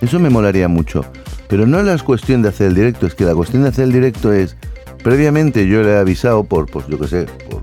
[0.00, 1.04] Eso me molaría mucho.
[1.48, 3.92] Pero no es cuestión de hacer el directo, es que la cuestión de hacer el
[3.92, 4.56] directo es,
[5.02, 7.62] previamente yo le he avisado por, pues yo qué sé, por,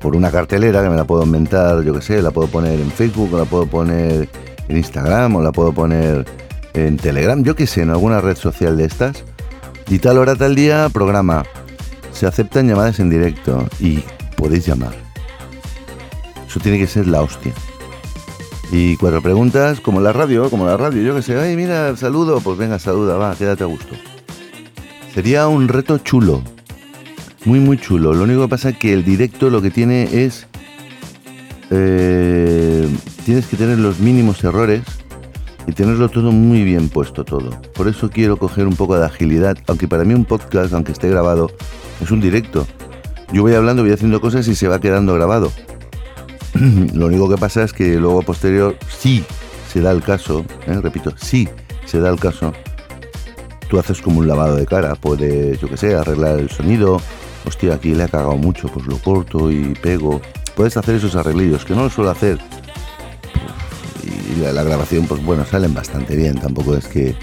[0.00, 2.90] por una cartelera que me la puedo inventar, yo qué sé, la puedo poner en
[2.90, 4.28] Facebook, o la puedo poner
[4.68, 6.26] en Instagram, o la puedo poner
[6.74, 9.24] en Telegram, yo qué sé, en alguna red social de estas.
[9.88, 11.44] Y tal hora, tal día, programa.
[12.12, 14.02] Se aceptan llamadas en directo y
[14.36, 15.05] podéis llamar.
[16.62, 17.52] Tiene que ser la hostia.
[18.72, 22.40] Y cuatro preguntas, como la radio, como la radio, yo que sé, ay, mira, saludo,
[22.40, 23.94] pues venga, saluda, va, quédate a gusto.
[25.14, 26.42] Sería un reto chulo,
[27.44, 28.12] muy, muy chulo.
[28.12, 30.48] Lo único que pasa es que el directo lo que tiene es,
[31.70, 32.88] eh,
[33.24, 34.82] tienes que tener los mínimos errores
[35.68, 37.50] y tenerlo todo muy bien puesto todo.
[37.74, 41.08] Por eso quiero coger un poco de agilidad, aunque para mí un podcast, aunque esté
[41.08, 41.52] grabado,
[42.02, 42.66] es un directo.
[43.32, 45.52] Yo voy hablando, voy haciendo cosas y se va quedando grabado.
[46.94, 49.24] Lo único que pasa es que luego a posterior, sí
[49.72, 50.78] se da el caso, ¿eh?
[50.80, 51.48] repito, sí
[51.84, 52.52] se da el caso,
[53.68, 57.00] tú haces como un lavado de cara, puedes, yo que sé, arreglar el sonido,
[57.44, 60.20] hostia, aquí le ha cagado mucho, pues lo corto y pego.
[60.54, 62.38] Puedes hacer esos arreglillos, que no lo suelo hacer.
[64.04, 67.14] Y la, la grabación, pues bueno, salen bastante bien, tampoco es que...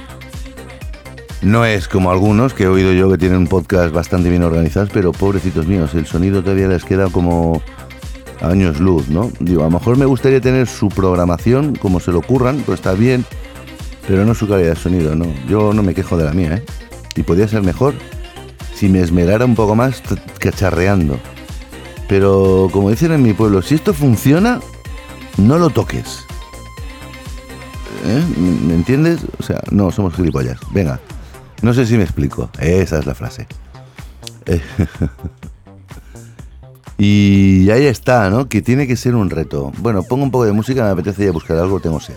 [1.41, 4.89] No es como algunos que he oído yo que tienen un podcast bastante bien organizados,
[4.93, 7.61] pero pobrecitos míos, el sonido todavía les queda como
[8.43, 9.31] años luz, ¿no?
[9.39, 12.93] Digo, a lo mejor me gustaría tener su programación como se lo ocurran, pues está
[12.93, 13.25] bien,
[14.07, 15.25] pero no su calidad de sonido, ¿no?
[15.47, 16.65] Yo no me quejo de la mía, ¿eh?
[17.15, 17.93] Y podría ser mejor
[18.75, 20.01] si me esmerara un poco más
[20.39, 21.19] cacharreando.
[22.07, 24.59] Pero como dicen en mi pueblo, si esto funciona,
[25.37, 26.25] no lo toques.
[28.05, 28.23] ¿Eh?
[28.37, 29.21] ¿Me entiendes?
[29.39, 30.59] O sea, no, somos gilipollas.
[30.71, 30.99] Venga,
[31.61, 32.49] no sé si me explico.
[32.59, 33.47] Esa es la frase.
[36.97, 38.47] Y ahí está, ¿no?
[38.47, 39.71] Que tiene que ser un reto.
[39.79, 42.15] Bueno, pongo un poco de música, me apetece ya buscar algo, tengo sed.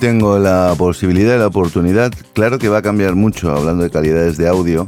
[0.00, 4.36] Tengo la posibilidad y la oportunidad, claro que va a cambiar mucho hablando de calidades
[4.36, 4.86] de audio.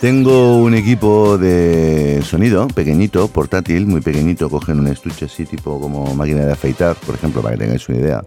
[0.00, 6.14] Tengo un equipo de sonido pequeñito, portátil, muy pequeñito, cogen un estuche así tipo como
[6.14, 8.24] máquina de afeitar, por ejemplo, para que tengáis una idea.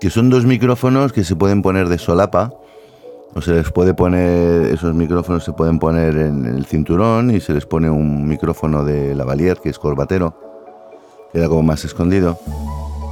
[0.00, 2.52] Que son dos micrófonos que se pueden poner de solapa,
[3.34, 7.52] o se les puede poner, esos micrófonos se pueden poner en el cinturón y se
[7.52, 10.34] les pone un micrófono de lavalier que es corbatero,
[11.32, 12.36] queda como más escondido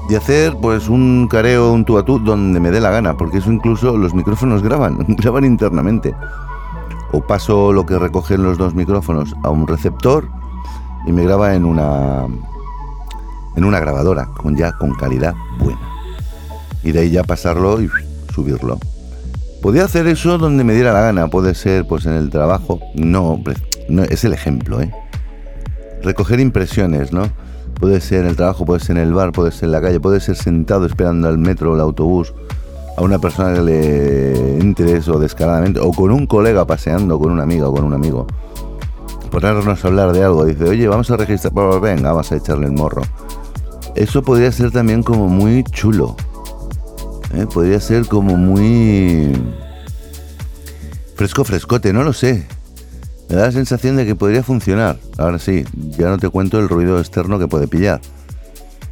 [0.09, 3.39] y hacer pues un careo, un tú a tú donde me dé la gana, porque
[3.39, 6.15] eso incluso los micrófonos graban, graban internamente.
[7.13, 10.29] O paso lo que recogen los dos micrófonos a un receptor
[11.07, 12.27] y me graba en una
[13.57, 15.81] en una grabadora con ya con calidad buena.
[16.83, 17.91] Y de ahí ya pasarlo y
[18.33, 18.79] subirlo.
[19.61, 23.43] Podía hacer eso donde me diera la gana, puede ser pues en el trabajo, no,
[23.89, 24.93] no es el ejemplo, ¿eh?
[26.03, 27.29] Recoger impresiones, ¿no?
[27.79, 30.01] Puede ser en el trabajo, puede ser en el bar, puede ser en la calle,
[30.01, 32.35] puede ser sentado esperando al metro o el autobús
[32.97, 37.45] a una persona que le interese o descaradamente, o con un colega paseando, con una
[37.45, 38.27] amiga o con un amigo.
[39.31, 42.73] Ponernos a hablar de algo, dice, oye, vamos a registrar, venga, vamos a echarle el
[42.73, 43.03] morro.
[43.95, 46.17] Eso podría ser también como muy chulo.
[47.35, 47.47] ¿eh?
[47.53, 49.33] Podría ser como muy
[51.15, 52.47] fresco, frescote, no lo sé.
[53.29, 54.97] Me da la sensación de que podría funcionar.
[55.19, 55.65] Ahora sí,
[55.99, 58.01] ya no te cuento el ruido externo que puede pillar.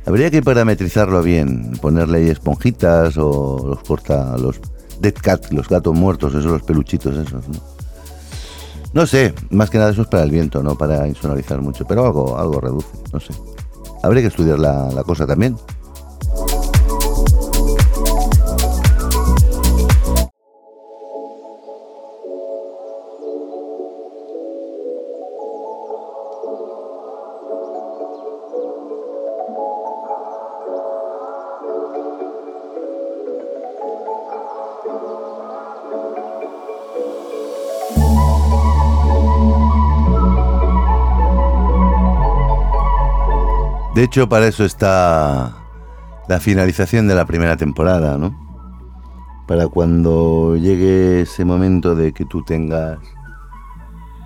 [0.04, 4.60] Habría que parametrizarlo bien, ponerle esponjitas o los corta, los
[5.00, 7.44] dead cat, los gatos muertos, esos, los peluchitos esos,
[8.92, 9.06] ¿no?
[9.06, 12.38] Sé, más que nada eso es para el viento, no para insonorizar mucho, pero algo,
[12.38, 13.34] algo reduce, no sé.
[14.02, 15.56] Habría que estudiar la cosa también.
[43.96, 45.56] De hecho, para eso está
[46.28, 48.36] la finalización de la primera temporada, ¿no?
[49.48, 52.98] Para cuando llegue ese momento de que tú tengas...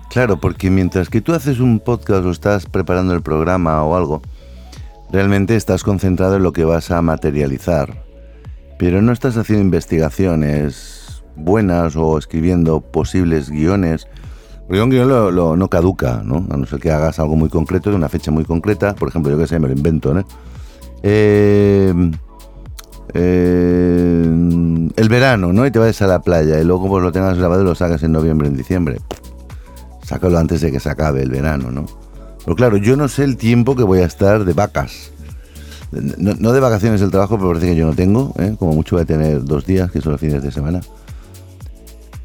[0.09, 4.21] Claro, porque mientras que tú haces un podcast o estás preparando el programa o algo,
[5.09, 8.03] realmente estás concentrado en lo que vas a materializar.
[8.77, 14.05] Pero no estás haciendo investigaciones buenas o escribiendo posibles guiones
[14.71, 16.45] guion lo, no caduca, ¿no?
[16.49, 18.95] A no ser que hagas algo muy concreto, de una fecha muy concreta.
[18.95, 20.23] Por ejemplo, yo que sé, me lo invento, ¿no?
[21.03, 21.93] Eh,
[23.13, 24.23] eh,
[24.95, 25.65] el verano, ¿no?
[25.65, 28.01] Y te vayas a la playa y luego pues lo tengas grabado y lo sacas
[28.03, 28.99] en noviembre, en diciembre.
[30.03, 31.85] Sácalo antes de que se acabe el verano, ¿no?
[32.45, 35.11] Pero claro, yo no sé el tiempo que voy a estar de vacas.
[35.91, 38.55] No, no de vacaciones del trabajo, pero parece que yo no tengo, ¿eh?
[38.57, 40.79] Como mucho voy a tener dos días, que son los fines de semana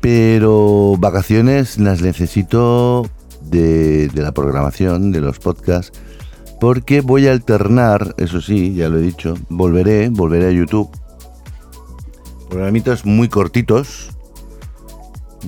[0.00, 3.08] pero vacaciones las necesito
[3.42, 5.98] de, la programación, de los podcasts,
[6.60, 10.88] porque voy a alternar, eso sí, ya lo he dicho, volveré, volveré a YouTube.
[12.48, 14.10] Programitas muy cortitos,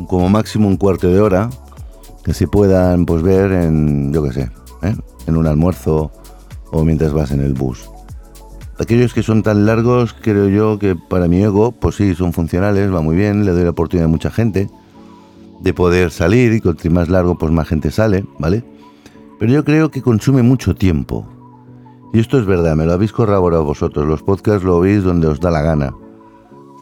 [0.07, 1.51] como máximo un cuarto de hora,
[2.25, 4.51] que se puedan pues ver en, yo qué sé,
[4.83, 4.95] ¿eh?
[5.27, 6.11] en un almuerzo
[6.71, 7.89] o mientras vas en el bus.
[8.81, 12.95] Aquellos que son tan largos, creo yo que para mi ego, pues sí, son funcionales,
[12.95, 14.71] va muy bien, le doy la oportunidad a mucha gente
[15.61, 18.65] de poder salir y cuanto más largo, pues más gente sale, ¿vale?
[19.41, 21.27] Pero yo creo que consume mucho tiempo.
[22.13, 25.41] Y esto es verdad, me lo habéis corroborado vosotros, los podcasts lo veis donde os
[25.41, 25.93] da la gana.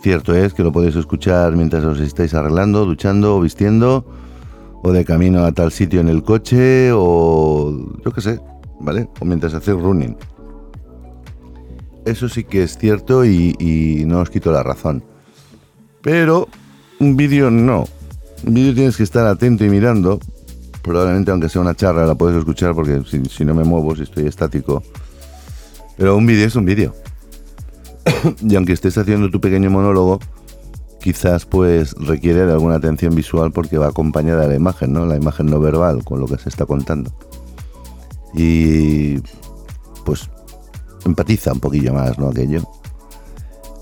[0.03, 4.05] Cierto es que lo podéis escuchar mientras os estáis arreglando, duchando o vistiendo,
[4.83, 7.75] o de camino a tal sitio en el coche, o
[8.05, 8.41] yo qué sé,
[8.81, 9.09] ¿vale?
[9.19, 10.15] O mientras hacéis running.
[12.07, 15.03] Eso sí que es cierto y, no os quito la razón.
[16.03, 16.49] Pero
[17.01, 17.89] un vídeo no.
[18.47, 20.21] Un vídeo tienes que estar atento y mirando.
[20.83, 24.03] Probablemente aunque sea una charla la puedes escuchar porque si, si no me muevo, si
[24.03, 24.85] estoy estático.
[25.97, 26.95] Pero un vídeo es un vídeo.
[28.41, 30.21] y aunque estés haciendo tu pequeño monólogo,
[31.01, 35.07] quizás pues requiere de alguna atención visual porque va acompañada de la imagen, ¿no?
[35.07, 37.11] La imagen no verbal con lo que se está contando.
[38.33, 39.19] Y
[40.05, 40.31] pues
[41.07, 42.29] empatiza un poquillo más, ¿no?
[42.29, 42.63] Aquello.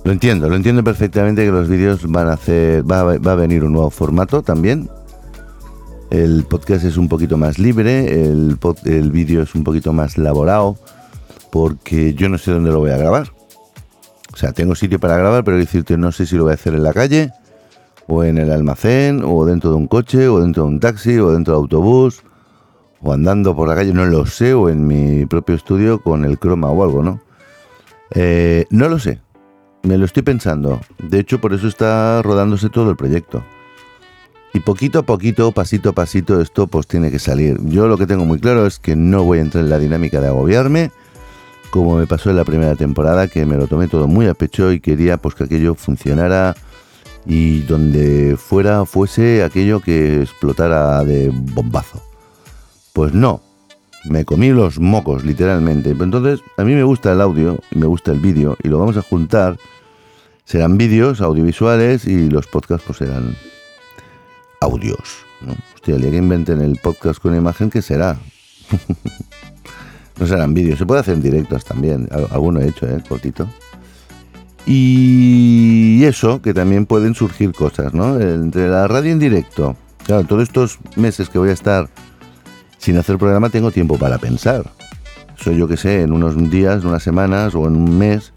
[0.04, 3.72] Lo entiendo, lo entiendo perfectamente que los vídeos van a hacer, va, a- venir un
[3.72, 4.88] nuevo formato también.
[6.10, 10.76] El podcast es un poquito más libre, el, el vídeo es un poquito más elaborado,
[11.50, 13.32] porque yo no sé dónde lo voy a grabar.
[14.32, 16.74] O sea, tengo sitio para grabar, pero decirte no sé si lo voy a hacer
[16.74, 17.32] en la calle,
[18.06, 21.32] o en el almacén, o dentro de un coche, o dentro de un taxi, o
[21.32, 22.22] dentro de autobús,
[23.04, 26.38] o andando por la calle, no lo sé, o en mi propio estudio con el
[26.38, 27.20] croma o algo, ¿no?
[28.10, 29.20] Eh, no lo sé.
[29.82, 30.80] Me lo estoy pensando.
[30.98, 33.44] De hecho, por eso está rodándose todo el proyecto.
[34.54, 37.58] Y poquito a poquito, pasito a pasito, esto pues tiene que salir.
[37.64, 40.20] Yo lo que tengo muy claro es que no voy a entrar en la dinámica
[40.20, 40.90] de agobiarme,
[41.70, 44.72] como me pasó en la primera temporada, que me lo tomé todo muy a pecho
[44.72, 46.54] y quería pues que aquello funcionara
[47.26, 52.00] y donde fuera fuese aquello que explotara de bombazo.
[52.94, 53.42] Pues no,
[54.04, 55.90] me comí los mocos, literalmente.
[55.90, 58.96] Entonces, a mí me gusta el audio y me gusta el vídeo y lo vamos
[58.96, 59.58] a juntar.
[60.44, 63.34] Serán vídeos audiovisuales y los podcasts pues serán
[64.60, 65.00] audios.
[65.40, 65.54] ¿no?
[65.74, 68.16] Hostia, el día que inventen el podcast con imagen, ¿qué será?
[70.20, 72.08] no serán vídeos, se puede hacer en directos también.
[72.12, 73.02] Al- Alguno he hecho, ¿eh?
[73.08, 73.48] Cortito.
[74.66, 78.18] Y eso, que también pueden surgir cosas, ¿no?
[78.20, 79.76] Entre la radio en directo.
[80.06, 81.88] Claro, todos estos meses que voy a estar
[82.84, 84.70] sin hacer programa tengo tiempo para pensar.
[85.36, 88.30] Soy yo que sé, en unos días, unas semanas o en un mes,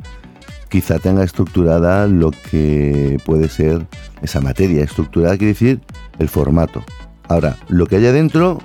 [0.70, 3.86] quizá tenga estructurada lo que puede ser
[4.22, 4.86] esa materia.
[4.86, 5.82] Estructurada quiere decir
[6.18, 6.82] el formato.
[7.28, 8.60] Ahora, lo que haya dentro,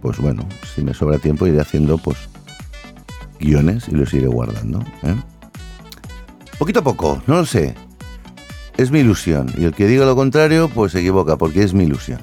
[0.00, 2.16] pues bueno, si me sobra tiempo iré haciendo pues
[3.40, 4.84] guiones y los iré guardando.
[5.02, 5.16] ¿eh?
[6.56, 7.74] Poquito a poco, no lo sé.
[8.76, 9.52] Es mi ilusión.
[9.58, 12.20] Y el que diga lo contrario, pues se equivoca, porque es mi ilusión.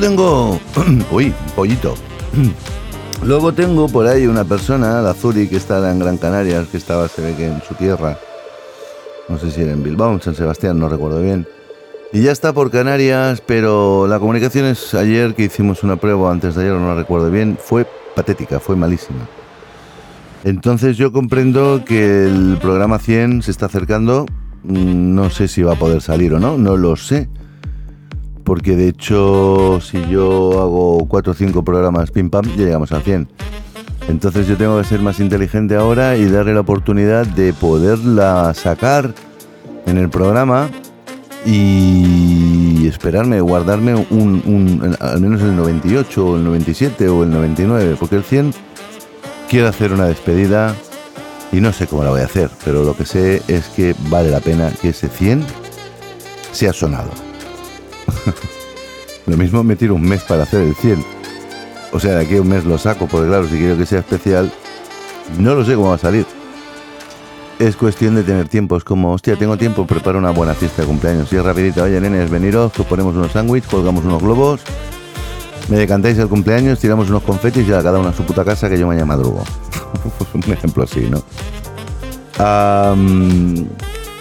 [0.00, 0.58] Tengo.
[1.12, 1.94] Uy, pollito.
[3.22, 7.06] Luego tengo por ahí una persona, la Zuri, que está en Gran Canarias, que estaba,
[7.06, 8.18] se ve que en su tierra.
[9.28, 11.46] No sé si era en Bilbao, en San Sebastián, no recuerdo bien.
[12.12, 16.54] Y ya está por Canarias, pero la comunicación es ayer que hicimos una prueba, antes
[16.54, 17.86] de ayer, no recuerdo bien, fue
[18.16, 19.28] patética, fue malísima.
[20.42, 24.24] Entonces yo comprendo que el programa 100 se está acercando,
[24.64, 27.28] mm, no sé si va a poder salir o no, no lo sé
[28.50, 33.00] porque de hecho si yo hago 4 o 5 programas pim pam, ya llegamos al
[33.02, 33.28] 100.
[34.08, 39.14] Entonces yo tengo que ser más inteligente ahora y darle la oportunidad de poderla sacar
[39.86, 40.68] en el programa
[41.46, 47.94] y esperarme, guardarme un, un- al menos el 98 o el 97 o el 99,
[48.00, 48.52] porque el 100
[49.48, 50.74] quiero hacer una despedida
[51.52, 54.28] y no sé cómo la voy a hacer, pero lo que sé es que vale
[54.28, 55.44] la pena que ese 100
[56.50, 57.10] sea sonado.
[59.26, 61.04] Lo mismo me tiro un mes para hacer el 100.
[61.92, 64.00] O sea, de aquí a un mes lo saco, porque claro, si quiero que sea
[64.00, 64.52] especial,
[65.38, 66.26] no lo sé cómo va a salir.
[67.58, 68.76] Es cuestión de tener tiempo.
[68.76, 71.32] Es como, hostia, tengo tiempo, preparo una buena fiesta de cumpleaños.
[71.32, 74.60] Y es rapidito, oye, nenes, veniros, que os ponemos unos sándwiches, colgamos unos globos,
[75.68, 78.68] me decantáis el cumpleaños, tiramos unos confetis y a cada uno a su puta casa
[78.68, 79.44] que yo mañana madrugo.
[80.34, 81.22] un ejemplo así, ¿no?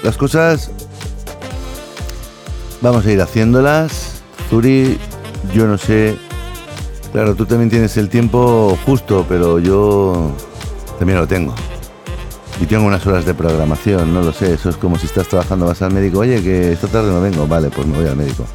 [0.03, 0.71] Las cosas
[2.81, 4.21] vamos a ir haciéndolas.
[4.49, 4.97] Zuri,
[5.53, 6.17] yo no sé.
[7.11, 10.31] Claro, tú también tienes el tiempo justo, pero yo
[10.97, 11.53] también lo tengo.
[12.61, 14.53] Y tengo unas horas de programación, no lo sé.
[14.53, 17.47] Eso es como si estás trabajando, vas al médico, oye, que esta tarde no vengo.
[17.47, 18.45] Vale, pues me voy al médico.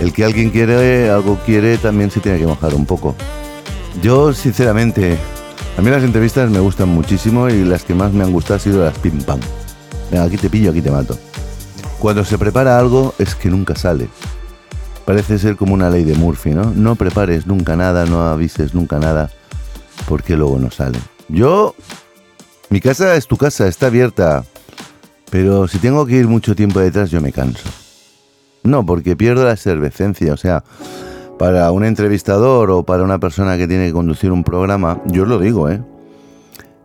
[0.00, 3.14] El que alguien quiere, algo quiere, también se tiene que mojar un poco.
[4.02, 5.16] Yo, sinceramente,
[5.78, 8.60] a mí las entrevistas me gustan muchísimo y las que más me han gustado han
[8.60, 9.40] sido las pam.
[10.10, 11.18] Venga, aquí te pillo, aquí te mato.
[11.98, 14.08] Cuando se prepara algo es que nunca sale.
[15.04, 16.72] Parece ser como una ley de Murphy, ¿no?
[16.74, 19.30] No prepares nunca nada, no avises nunca nada,
[20.08, 20.98] porque luego no sale.
[21.28, 21.74] Yo,
[22.70, 24.44] mi casa es tu casa, está abierta,
[25.30, 27.68] pero si tengo que ir mucho tiempo detrás yo me canso.
[28.62, 30.64] No, porque pierdo la efervescencia, o sea,
[31.38, 35.38] para un entrevistador o para una persona que tiene que conducir un programa, yo lo
[35.38, 35.80] digo, ¿eh?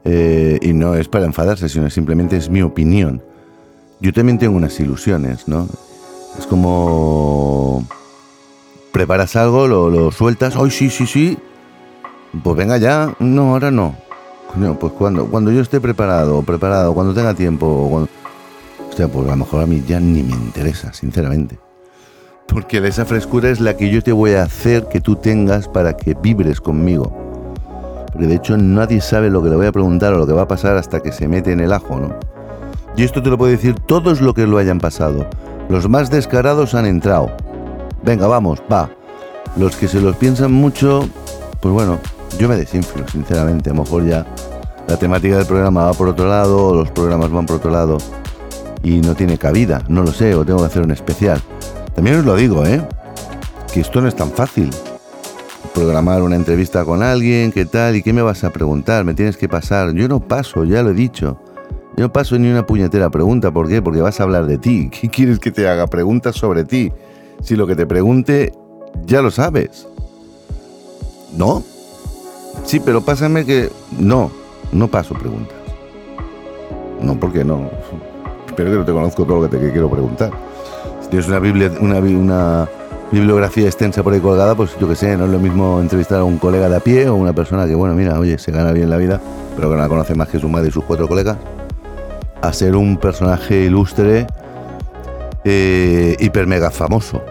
[0.03, 3.24] Eh, y no es para enfadarse, sino simplemente es mi opinión.
[4.02, 5.68] Yo también tengo unas ilusiones, ¿no?
[6.38, 7.86] Es como
[8.91, 11.38] preparas algo, lo, lo sueltas, ¡ay, sí, sí, sí!
[12.43, 13.95] Pues venga ya, no, ahora no.
[14.54, 18.10] Coño, pues cuando, cuando yo esté preparado, preparado, cuando tenga tiempo, o cuando...
[18.89, 21.60] Hostia, pues a lo mejor a mí ya ni me interesa, sinceramente.
[22.47, 25.68] Porque de esa frescura es la que yo te voy a hacer que tú tengas
[25.68, 27.16] para que vibres conmigo.
[28.12, 30.41] Porque de hecho nadie sabe lo que le voy a preguntar o lo que va
[30.41, 32.30] a pasar hasta que se mete en el ajo, ¿no?
[32.96, 35.28] Y esto te lo puedo decir todos lo que lo hayan pasado.
[35.70, 37.32] Los más descarados han entrado.
[38.04, 38.89] Venga, vamos, va.
[39.56, 41.08] Los que se los piensan mucho,
[41.62, 42.00] pues bueno,
[42.38, 43.70] yo me desinflo, sinceramente.
[43.70, 44.26] A lo mejor ya
[44.88, 47.98] la temática del programa va por otro lado, o los programas van por otro lado,
[48.84, 51.42] y no tiene cabida, no lo sé, o tengo que hacer un especial.
[51.96, 52.82] También os lo digo, ¿eh?
[53.74, 54.70] Que esto no es tan fácil.
[55.74, 57.96] Programar una entrevista con alguien, ¿qué tal?
[57.96, 59.06] ¿Y qué me vas a preguntar?
[59.06, 59.94] Me tienes que pasar.
[59.94, 61.39] Yo no paso, ya lo he dicho.
[61.98, 63.52] Yo no paso ni una puñetera pregunta.
[63.52, 63.82] ¿Por qué?
[63.82, 64.89] Porque vas a hablar de ti.
[64.89, 65.88] ¿Qué quieres que te haga?
[65.88, 66.92] Preguntas sobre ti.
[67.42, 68.54] Si lo que te pregunte
[69.06, 69.88] ya lo sabes.
[71.36, 71.64] ¿No?
[72.64, 73.70] Sí, pero pásame que...
[73.98, 74.32] No,
[74.72, 75.58] no paso preguntas.
[77.02, 77.70] No, porque no.
[78.48, 80.32] Espero que no te conozco todo lo que te quiero preguntar.
[81.02, 81.39] Si tienes una,
[81.80, 82.70] una, una
[83.12, 86.24] bibliografía extensa por ahí colgada, pues yo qué sé, no es lo mismo entrevistar a
[86.24, 88.89] un colega de a pie o una persona que, bueno, mira, oye, se gana bien
[88.89, 89.22] la vida,
[89.56, 91.38] pero que no la conoce más que su madre y sus cuatro colegas,
[92.42, 94.28] a ser un personaje ilustre,
[95.44, 97.22] eh, hiper mega famoso.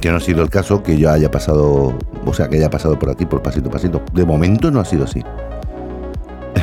[0.00, 1.94] Que no ha sido el caso que yo haya pasado,
[2.26, 4.02] o sea, que haya pasado por aquí por pasito pasito.
[4.12, 5.22] De momento no ha sido así.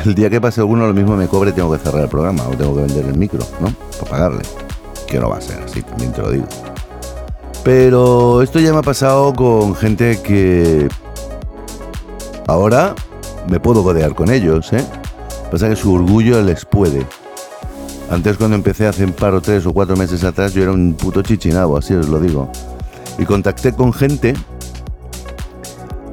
[0.04, 2.56] El día que pase alguno lo mismo me cobre tengo que cerrar el programa o
[2.56, 3.72] tengo que vender el micro, ¿no?
[3.98, 4.42] Para pagarle.
[5.06, 6.46] Que no va a ser así, también te lo digo.
[7.64, 10.88] Pero esto ya me ha pasado con gente que
[12.46, 12.94] ahora
[13.48, 14.84] me puedo codear con ellos, ¿eh?
[15.50, 17.06] Pasa que su orgullo les puede.
[18.12, 20.92] Antes cuando empecé hace un par o tres o cuatro meses atrás yo era un
[20.92, 22.52] puto chichinabo, así os lo digo.
[23.18, 24.34] Y contacté con gente,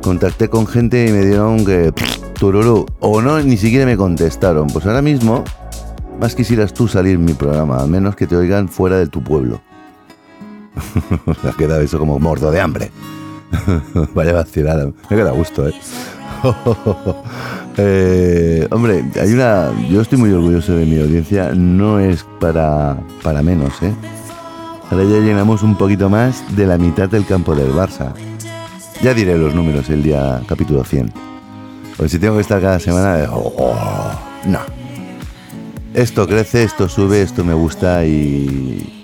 [0.02, 1.92] contacté con gente y me dieron que
[2.40, 4.68] tururú, o no, ni siquiera me contestaron.
[4.68, 5.44] Pues ahora mismo,
[6.22, 9.22] más quisieras tú salir en mi programa, al menos que te oigan fuera de tu
[9.22, 9.60] pueblo.
[11.44, 12.92] Me ha quedado eso como mordo de hambre.
[14.14, 14.86] Vaya vacilada.
[15.10, 15.74] Me queda gusto, ¿eh?
[17.82, 19.72] Eh, hombre, hay una.
[19.90, 21.54] Yo estoy muy orgulloso de mi audiencia.
[21.56, 23.94] No es para, para menos, ¿eh?
[24.92, 28.14] Ahora ya llenamos un poquito más de la mitad del campo del Barça.
[29.02, 31.14] Ya diré los números el día capítulo 100.
[31.96, 33.30] Porque si tengo que estar cada semana.
[33.32, 34.12] oh,
[34.46, 34.60] no.
[35.94, 39.02] Esto crece, esto sube, esto me gusta y.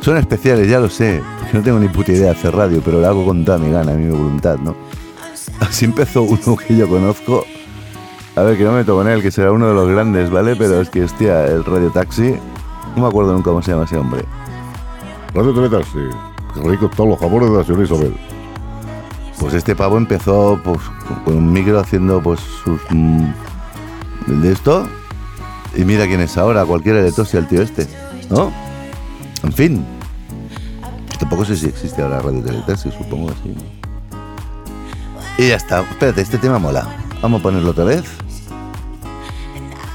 [0.00, 1.20] Son especiales, ya lo sé.
[1.52, 3.92] No tengo ni puta idea de hacer radio, pero lo hago con toda mi gana,
[3.92, 4.76] mi voluntad, ¿no?
[5.60, 7.44] Así empezó uno que yo conozco.
[8.38, 10.54] A ver, que no me meto con él, que será uno de los grandes, ¿vale?
[10.54, 12.36] Pero es que, hostia, el Radio Taxi.
[12.94, 14.24] No me acuerdo nunca cómo se llama ese hombre.
[15.34, 15.98] Radio Teletaxi.
[16.54, 18.16] Qué rico están los jamones de la señora Isabel.
[19.40, 20.78] Pues este pavo empezó pues,
[21.24, 22.80] con un micro haciendo pues sus.
[22.90, 23.24] mm,
[24.26, 24.86] de esto.
[25.74, 27.88] Y mira quién es ahora, cualquiera le tose al tío este,
[28.30, 28.52] ¿no?
[29.42, 29.84] En fin.
[31.18, 33.54] Tampoco sé si existe ahora Radio Teletaxi, supongo que sí.
[35.38, 35.80] Y ya está.
[35.80, 36.86] Espérate, este tema mola.
[37.20, 38.04] Vamos a ponerlo otra vez.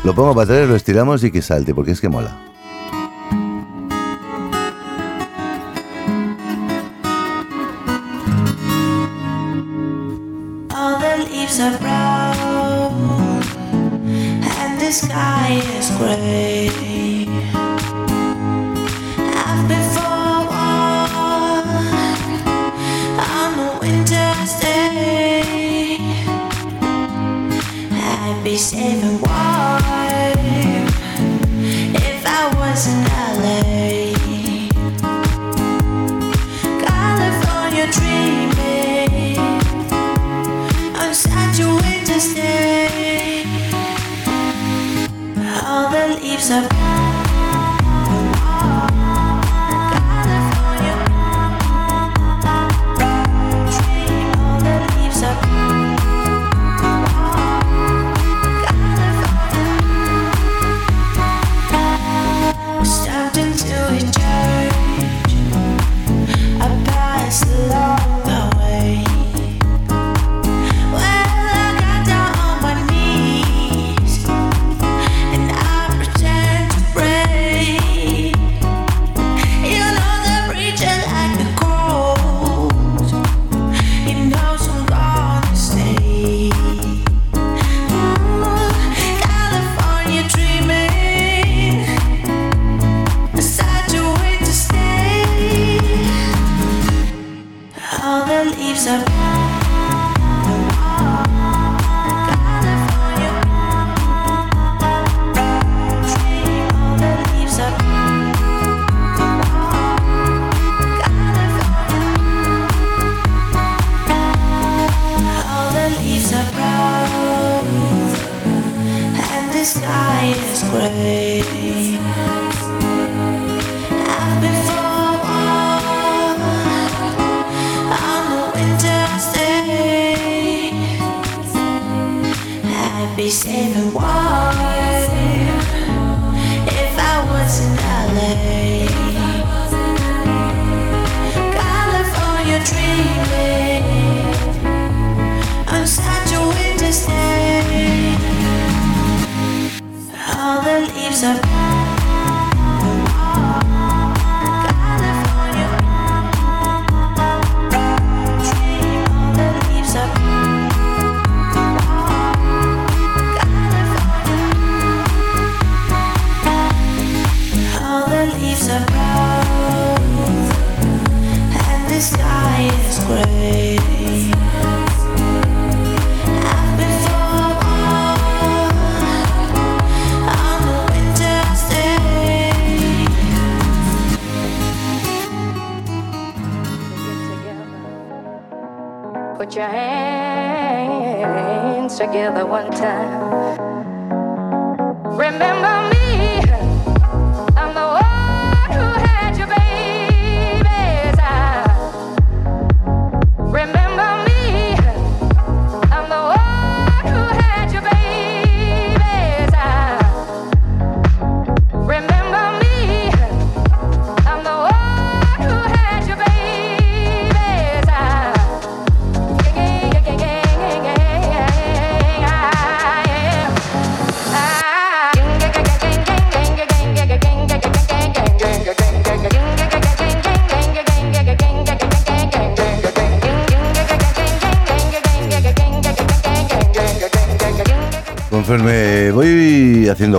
[0.04, 2.53] Lo pongo para atrás, lo estiramos y que salte, porque es que mola.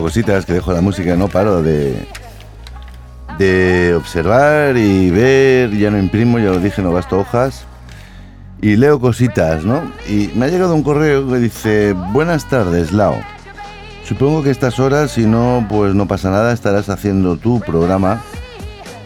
[0.03, 1.95] Cositas, que dejo la música, no paro de,
[3.39, 7.67] de observar y ver, ya no imprimo, ya lo dije, no gasto hojas,
[8.61, 9.83] y leo cositas, ¿no?
[10.09, 13.17] Y me ha llegado un correo que dice, buenas tardes, Lao.
[14.07, 18.23] Supongo que estas horas, si no, pues no pasa nada, estarás haciendo tu programa,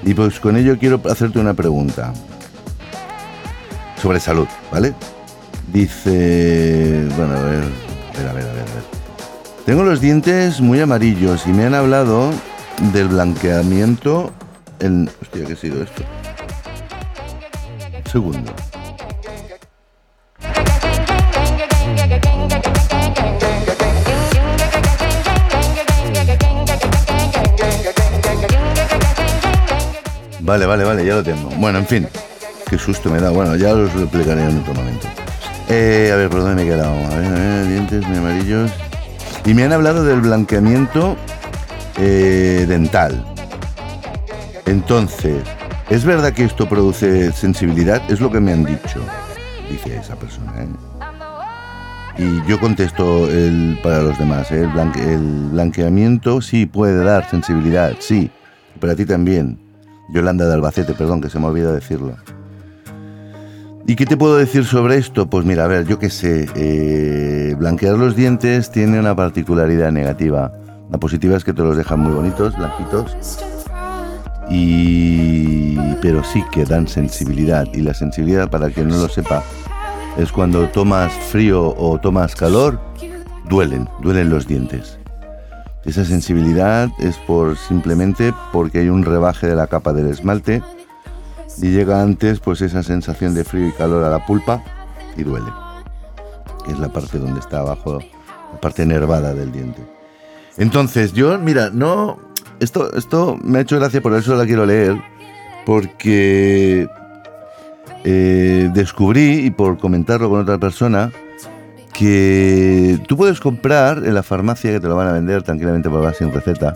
[0.05, 2.13] y pues con ello quiero hacerte una pregunta
[4.01, 4.95] sobre salud, ¿vale?
[5.73, 7.65] Dice, bueno, a ver,
[8.17, 8.29] ver.
[8.29, 8.58] a ver.
[9.69, 12.31] Tengo los dientes muy amarillos y me han hablado
[12.95, 14.33] del blanqueamiento
[14.81, 15.11] en...
[15.21, 16.03] Hostia, ¿qué ha sido esto?
[18.11, 18.51] Segundo.
[30.41, 31.51] Vale, vale, vale, ya lo tengo.
[31.59, 32.09] Bueno, en fin,
[32.71, 33.29] qué susto me da.
[33.29, 35.07] Bueno, ya os lo explicaré en otro momento.
[35.69, 36.95] Eh, a ver, ¿por dónde me he quedado?
[36.95, 38.71] A ver, a ver, dientes muy amarillos.
[39.49, 41.17] Y me han hablado del blanqueamiento
[41.97, 43.25] eh, dental.
[44.67, 45.43] Entonces,
[45.89, 48.03] ¿es verdad que esto produce sensibilidad?
[48.11, 49.01] Es lo que me han dicho,
[49.71, 50.53] dice esa persona.
[50.59, 50.69] ¿eh?
[52.19, 54.51] Y yo contesto el, para los demás.
[54.51, 54.65] ¿eh?
[54.65, 58.31] El, el blanqueamiento sí puede dar sensibilidad, sí.
[58.79, 59.59] Pero a ti también.
[60.11, 62.19] Yolanda de Albacete, perdón, que se me olvida decirlo.
[63.89, 65.31] ¿Y qué te puedo decir sobre esto?
[65.31, 66.47] Pues mira, a ver, yo qué sé.
[66.57, 70.53] eh, blanquear los dientes tiene una particularidad negativa.
[70.91, 73.17] La positiva es que te los dejan muy bonitos, blanquitos.
[74.51, 75.79] Y...
[76.03, 77.65] Pero sí que dan sensibilidad.
[77.73, 79.43] Y la sensibilidad, para quien no lo sepa,
[80.19, 82.79] es cuando tomas frío o tomas calor,
[83.49, 84.99] duelen, duelen los dientes.
[85.87, 90.61] Esa sensibilidad es por simplemente porque hay un rebaje de la capa del esmalte
[91.61, 94.63] y llega antes pues esa sensación de frío y calor a la pulpa
[95.17, 95.51] y duele.
[96.69, 97.99] Es la parte donde está abajo,
[98.53, 99.83] la parte nervada del diente.
[100.57, 102.19] Entonces, yo, mira, no.
[102.61, 104.97] Esto, esto me ha hecho gracia, por eso la quiero leer.
[105.65, 106.89] Porque
[108.05, 111.13] eh, descubrí, y por comentarlo con otra persona,
[111.93, 116.15] que tú puedes comprar en la farmacia, que te lo van a vender tranquilamente por
[116.15, 116.75] sin receta,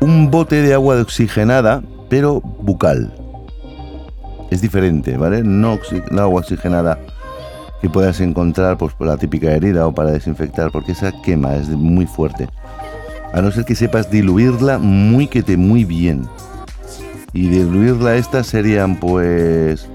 [0.00, 3.19] un bote de agua oxigenada, pero bucal.
[4.50, 5.42] Es diferente, ¿vale?
[5.42, 5.78] No,
[6.10, 6.98] no agua oxigenada
[7.80, 11.68] que puedas encontrar pues, por la típica herida o para desinfectar, porque esa quema es
[11.68, 12.48] muy fuerte.
[13.32, 16.26] A no ser que sepas diluirla muy que te muy bien.
[17.32, 19.88] Y diluirla esta serían pues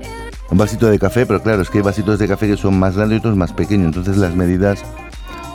[0.50, 2.96] un vasito de café, pero claro, es que hay vasitos de café que son más
[2.96, 3.88] grandes y otros más pequeños.
[3.88, 4.84] Entonces las medidas,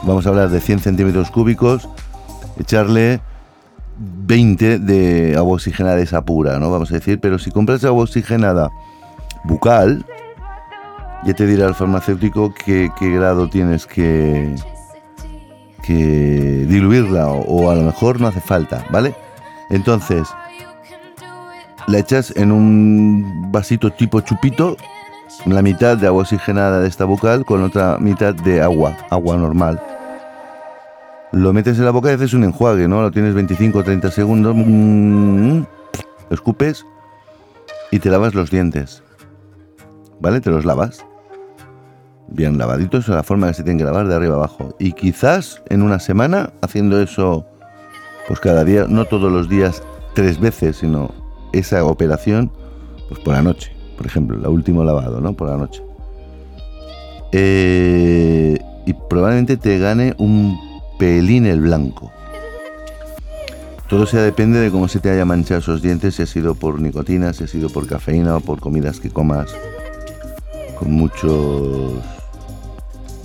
[0.03, 1.89] vamos a hablar de 100 centímetros cúbicos,
[2.59, 3.21] echarle
[3.99, 6.71] 20 de agua oxigenada esa pura, ¿no?
[6.71, 8.71] Vamos a decir, pero si compras agua oxigenada
[9.45, 10.05] bucal,
[11.25, 14.55] ya te dirá el farmacéutico qué, qué grado tienes que,
[15.83, 19.15] que diluirla o, a lo mejor no hace falta, ¿vale?
[19.71, 20.29] Entonces,
[21.87, 24.77] la echas en un vasito tipo chupito,
[25.47, 29.81] la mitad de agua oxigenada de esta bucal con otra mitad de agua, agua normal.
[31.33, 33.03] Lo metes en la boca y haces un enjuague, ¿no?
[33.03, 35.63] Lo tienes 25 o 30 segundos, mm,
[36.31, 36.85] escupes
[37.91, 39.03] y te lavas los dientes.
[40.21, 40.41] ¿Vale?
[40.41, 41.05] Te los lavas.
[42.29, 44.77] Bien lavaditos, a la forma que se tienen que lavar de arriba abajo.
[44.79, 47.45] Y quizás en una semana, haciendo eso,
[48.29, 49.83] pues cada día, no todos los días,
[50.15, 51.11] tres veces, sino
[51.53, 52.53] esa operación,
[53.09, 55.33] pues por la noche, por ejemplo, el último lavado, ¿no?
[55.33, 55.83] Por la noche.
[57.33, 60.57] Eh, y probablemente te gane un
[60.99, 62.13] pelín el blanco.
[63.89, 66.81] Todo sea depende de cómo se te haya manchado esos dientes, si ha sido por
[66.81, 69.53] nicotina, si ha sido por cafeína o por comidas que comas
[70.81, 72.03] con muchos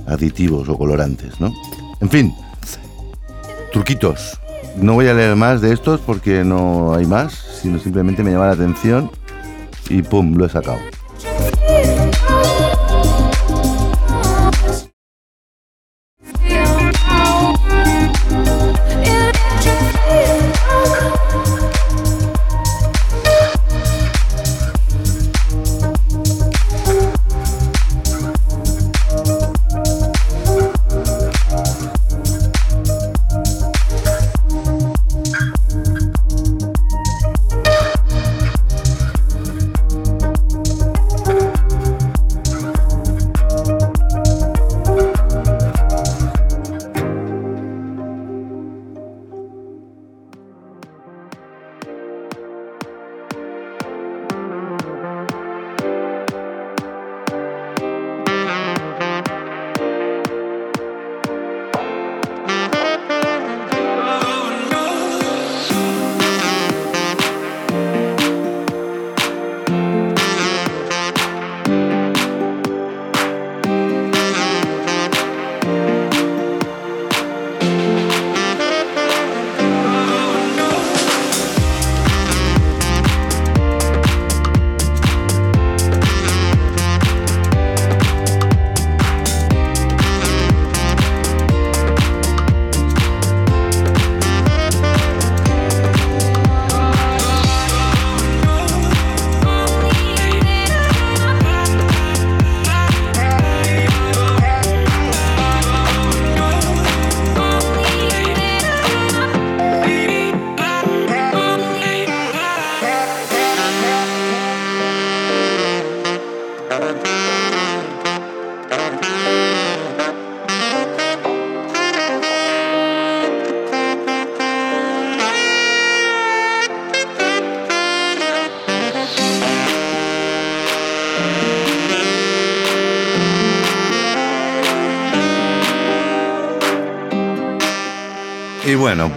[0.06, 1.53] aditivos o colorantes, ¿no?
[2.01, 2.36] En fin,
[3.72, 4.39] truquitos.
[4.76, 8.47] No voy a leer más de estos porque no hay más, sino simplemente me llama
[8.47, 9.10] la atención
[9.89, 10.80] y pum, lo he sacado.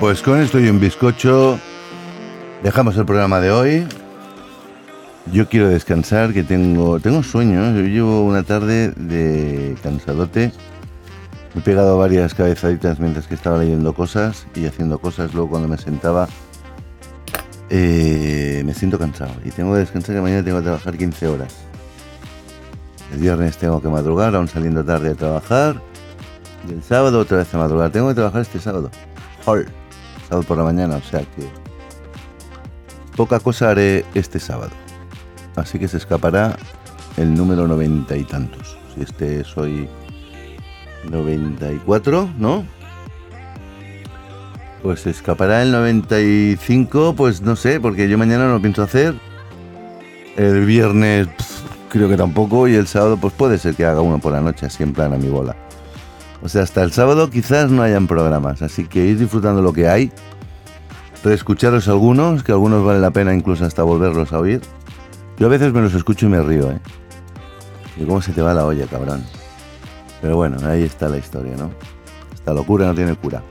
[0.00, 1.58] Pues con esto y un bizcocho
[2.62, 3.86] dejamos el programa de hoy.
[5.32, 7.64] Yo quiero descansar, que tengo tengo sueño.
[7.64, 7.74] ¿eh?
[7.74, 10.52] Yo llevo una tarde de cansadote.
[11.56, 15.34] He pegado varias cabezaditas mientras que estaba leyendo cosas y haciendo cosas.
[15.34, 16.28] Luego cuando me sentaba
[17.70, 21.56] eh, me siento cansado y tengo que descansar que mañana tengo que trabajar 15 horas.
[23.12, 25.82] El viernes tengo que madrugar, aún saliendo tarde a trabajar.
[26.68, 27.90] Y el sábado otra vez a madrugar.
[27.90, 28.90] Tengo que trabajar este sábado.
[29.44, 29.66] Hol.
[30.28, 31.48] Por la mañana, o sea que
[33.16, 34.70] poca cosa haré este sábado.
[35.56, 36.56] Así que se escapará
[37.16, 38.78] el número noventa y tantos.
[38.94, 39.88] Si este es hoy
[41.10, 42.64] 94, ¿no?
[44.82, 49.14] Pues se escapará el 95, pues no sé, porque yo mañana no lo pienso hacer.
[50.36, 51.26] El viernes
[51.88, 54.66] creo que tampoco y el sábado pues puede ser que haga uno por la noche,
[54.66, 55.56] así en plan a mi bola.
[56.42, 59.88] O sea, hasta el sábado quizás no hayan programas, así que ir disfrutando lo que
[59.88, 60.12] hay.
[61.24, 64.60] Reescucharos algunos, que algunos vale la pena incluso hasta volverlos a oír.
[65.38, 66.80] Yo a veces me los escucho y me río, ¿eh?
[67.96, 69.24] Y cómo se te va la olla, cabrón.
[70.20, 71.70] Pero bueno, ahí está la historia, ¿no?
[72.32, 73.42] Esta locura no tiene cura.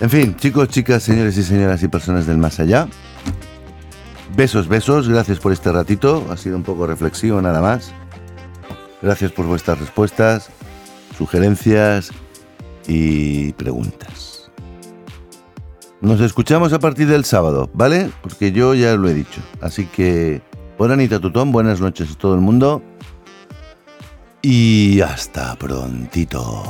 [0.00, 2.88] En fin, chicos, chicas, señores y señoras y personas del más allá.
[4.36, 6.26] Besos, besos, gracias por este ratito.
[6.30, 7.92] Ha sido un poco reflexivo nada más.
[9.02, 10.50] Gracias por vuestras respuestas,
[11.18, 12.10] sugerencias
[12.86, 14.50] y preguntas.
[16.00, 18.10] Nos escuchamos a partir del sábado, ¿vale?
[18.22, 19.40] Porque yo ya lo he dicho.
[19.60, 20.40] Así que,
[20.78, 22.80] Bonanita Tutón, buenas noches a todo el mundo.
[24.42, 26.62] Y hasta prontito.